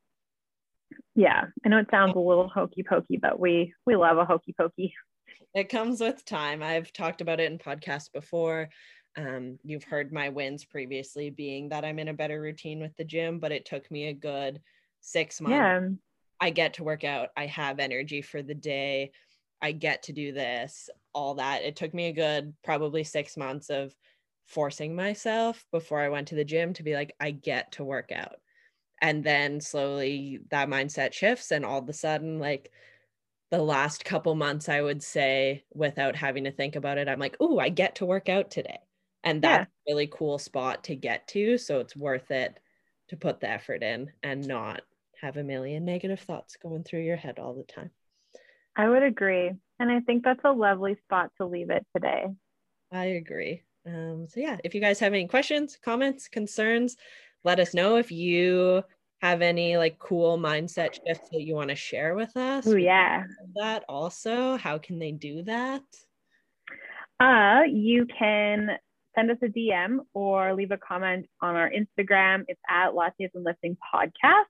yeah, 1.15 1.45
I 1.65 1.69
know 1.69 1.79
it 1.79 1.87
sounds 1.91 2.13
a 2.15 2.19
little 2.19 2.47
hokey 2.47 2.83
pokey, 2.83 3.17
but 3.17 3.39
we 3.39 3.73
we 3.85 3.95
love 3.95 4.17
a 4.17 4.25
hokey 4.25 4.53
pokey. 4.57 4.93
It 5.53 5.69
comes 5.69 5.99
with 5.99 6.25
time. 6.25 6.63
I've 6.63 6.91
talked 6.93 7.21
about 7.21 7.39
it 7.39 7.51
in 7.51 7.57
podcasts 7.57 8.11
before. 8.11 8.69
Um, 9.15 9.59
you've 9.63 9.83
heard 9.83 10.11
my 10.11 10.29
wins 10.29 10.65
previously 10.65 11.29
being 11.29 11.69
that 11.69 11.85
I'm 11.85 11.99
in 11.99 12.07
a 12.07 12.13
better 12.13 12.41
routine 12.41 12.79
with 12.79 12.95
the 12.97 13.03
gym, 13.03 13.39
but 13.39 13.51
it 13.51 13.65
took 13.65 13.89
me 13.91 14.07
a 14.07 14.13
good 14.13 14.59
six 15.01 15.39
months. 15.39 15.53
Yeah. 15.53 15.81
I 16.41 16.49
get 16.49 16.75
to 16.75 16.83
work 16.83 17.03
out. 17.03 17.29
I 17.37 17.45
have 17.45 17.79
energy 17.79 18.21
for 18.21 18.41
the 18.41 18.55
day. 18.55 19.11
I 19.61 19.71
get 19.71 20.03
to 20.03 20.13
do 20.13 20.33
this, 20.33 20.89
all 21.13 21.35
that. 21.35 21.61
It 21.61 21.75
took 21.75 21.93
me 21.93 22.07
a 22.07 22.13
good 22.13 22.53
probably 22.63 23.03
six 23.03 23.37
months 23.37 23.69
of 23.69 23.95
forcing 24.45 24.95
myself 24.95 25.65
before 25.71 25.99
I 25.99 26.09
went 26.09 26.29
to 26.29 26.35
the 26.35 26.45
gym 26.45 26.73
to 26.73 26.83
be 26.83 26.93
like, 26.93 27.15
I 27.19 27.31
get 27.31 27.73
to 27.73 27.83
work 27.83 28.11
out. 28.11 28.37
And 29.01 29.23
then 29.23 29.59
slowly 29.59 30.39
that 30.49 30.69
mindset 30.69 31.13
shifts, 31.13 31.51
and 31.51 31.65
all 31.65 31.79
of 31.79 31.89
a 31.89 31.93
sudden, 31.93 32.39
like 32.39 32.71
the 33.51 33.61
last 33.61 34.05
couple 34.05 34.33
months, 34.35 34.69
I 34.69 34.81
would 34.81 35.03
say, 35.03 35.63
without 35.73 36.15
having 36.15 36.45
to 36.45 36.51
think 36.51 36.75
about 36.75 36.97
it, 36.97 37.07
I'm 37.07 37.19
like, 37.19 37.35
oh, 37.39 37.59
I 37.59 37.69
get 37.69 37.95
to 37.95 38.05
work 38.05 38.29
out 38.29 38.49
today. 38.49 38.79
And 39.23 39.41
that's 39.41 39.69
yeah. 39.87 39.91
a 39.91 39.93
really 39.93 40.07
cool 40.07 40.37
spot 40.37 40.85
to 40.85 40.95
get 40.95 41.27
to. 41.29 41.57
So 41.57 41.79
it's 41.79 41.95
worth 41.95 42.31
it 42.31 42.59
to 43.09 43.17
put 43.17 43.39
the 43.39 43.49
effort 43.49 43.83
in 43.83 44.11
and 44.21 44.47
not 44.47 44.81
have 45.21 45.37
a 45.37 45.43
million 45.43 45.85
negative 45.85 46.19
thoughts 46.19 46.57
going 46.61 46.83
through 46.83 47.01
your 47.01 47.15
head 47.15 47.39
all 47.39 47.53
the 47.53 47.63
time. 47.63 47.91
I 48.75 48.89
would 48.89 49.03
agree. 49.03 49.51
And 49.79 49.91
I 49.91 49.99
think 49.99 50.23
that's 50.23 50.43
a 50.43 50.51
lovely 50.51 50.97
spot 51.03 51.31
to 51.37 51.45
leave 51.45 51.69
it 51.69 51.85
today. 51.95 52.25
I 52.91 53.05
agree. 53.05 53.63
Um, 53.85 54.27
so 54.29 54.39
yeah, 54.39 54.57
if 54.63 54.73
you 54.73 54.81
guys 54.81 54.99
have 54.99 55.13
any 55.13 55.27
questions, 55.27 55.77
comments, 55.83 56.27
concerns, 56.27 56.95
let 57.43 57.59
us 57.59 57.73
know. 57.73 57.97
If 57.97 58.11
you 58.11 58.83
have 59.21 59.41
any 59.41 59.77
like 59.77 59.97
cool 59.99 60.37
mindset 60.37 60.99
shifts 61.05 61.29
that 61.31 61.43
you 61.43 61.55
want 61.55 61.69
to 61.69 61.75
share 61.75 62.13
with 62.13 62.35
us. 62.35 62.67
Oh 62.67 62.75
yeah. 62.75 63.23
That 63.55 63.85
also, 63.87 64.57
how 64.57 64.77
can 64.77 64.99
they 64.99 65.11
do 65.11 65.43
that? 65.43 65.81
Uh, 67.21 67.61
you 67.65 68.05
can 68.19 68.71
send 69.15 69.31
us 69.31 69.37
a 69.41 69.47
DM 69.47 69.99
or 70.13 70.53
leave 70.53 70.71
a 70.71 70.77
comment 70.77 71.27
on 71.41 71.55
our 71.55 71.71
Instagram. 71.71 72.43
It's 72.49 72.59
at 72.69 72.91
Lattes 72.91 73.29
and 73.33 73.45
Lifting 73.45 73.77
Podcast 73.93 74.43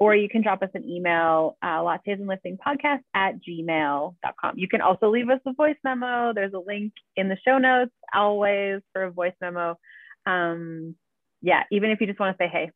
or 0.00 0.16
you 0.16 0.30
can 0.30 0.42
drop 0.42 0.62
us 0.62 0.70
an 0.72 0.88
email, 0.88 1.58
uh, 1.62 1.78
lattes 1.80 2.00
and 2.06 2.26
lifting 2.26 2.56
podcast 2.56 3.02
at 3.14 3.34
gmail.com. 3.46 4.58
You 4.58 4.66
can 4.66 4.80
also 4.80 5.10
leave 5.10 5.28
us 5.28 5.40
a 5.46 5.52
voice 5.52 5.76
memo. 5.84 6.32
There's 6.32 6.54
a 6.54 6.58
link 6.58 6.94
in 7.16 7.28
the 7.28 7.36
show 7.46 7.58
notes 7.58 7.92
always 8.12 8.80
for 8.94 9.04
a 9.04 9.10
voice 9.10 9.34
memo. 9.42 9.78
Um, 10.24 10.96
yeah, 11.42 11.64
even 11.70 11.90
if 11.90 12.00
you 12.00 12.06
just 12.06 12.18
want 12.18 12.36
to 12.36 12.42
say, 12.42 12.48
hey, 12.48 12.70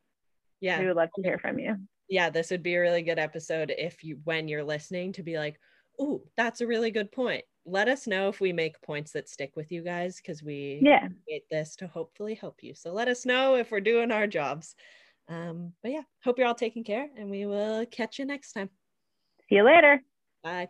yeah, 0.61 0.79
we 0.79 0.85
would 0.85 0.95
love 0.95 1.09
to 1.15 1.23
hear 1.23 1.39
from 1.39 1.57
you. 1.57 1.75
Yeah, 2.07 2.29
this 2.29 2.51
would 2.51 2.61
be 2.61 2.75
a 2.75 2.81
really 2.81 3.01
good 3.01 3.17
episode 3.17 3.73
if 3.75 4.03
you, 4.03 4.19
when 4.23 4.47
you're 4.47 4.63
listening, 4.63 5.11
to 5.13 5.23
be 5.23 5.37
like, 5.39 5.59
oh, 5.99 6.21
that's 6.37 6.61
a 6.61 6.67
really 6.67 6.91
good 6.91 7.11
point. 7.11 7.43
Let 7.65 7.87
us 7.87 8.05
know 8.05 8.29
if 8.29 8.39
we 8.39 8.53
make 8.53 8.79
points 8.83 9.13
that 9.13 9.29
stick 9.29 9.55
with 9.55 9.71
you 9.71 9.81
guys 9.81 10.17
because 10.17 10.43
we 10.43 10.79
yeah. 10.83 11.07
create 11.23 11.49
this 11.49 11.75
to 11.77 11.87
hopefully 11.87 12.35
help 12.35 12.61
you. 12.61 12.75
So 12.75 12.93
let 12.93 13.07
us 13.07 13.25
know 13.25 13.55
if 13.55 13.71
we're 13.71 13.79
doing 13.79 14.11
our 14.11 14.27
jobs. 14.27 14.75
Um, 15.27 15.73
but 15.81 15.91
yeah, 15.91 16.01
hope 16.23 16.37
you're 16.37 16.47
all 16.47 16.55
taking 16.55 16.83
care 16.83 17.07
and 17.17 17.29
we 17.29 17.45
will 17.45 17.85
catch 17.87 18.19
you 18.19 18.25
next 18.25 18.53
time. 18.53 18.69
See 19.49 19.55
you 19.55 19.63
later. 19.63 20.01
Bye. 20.43 20.69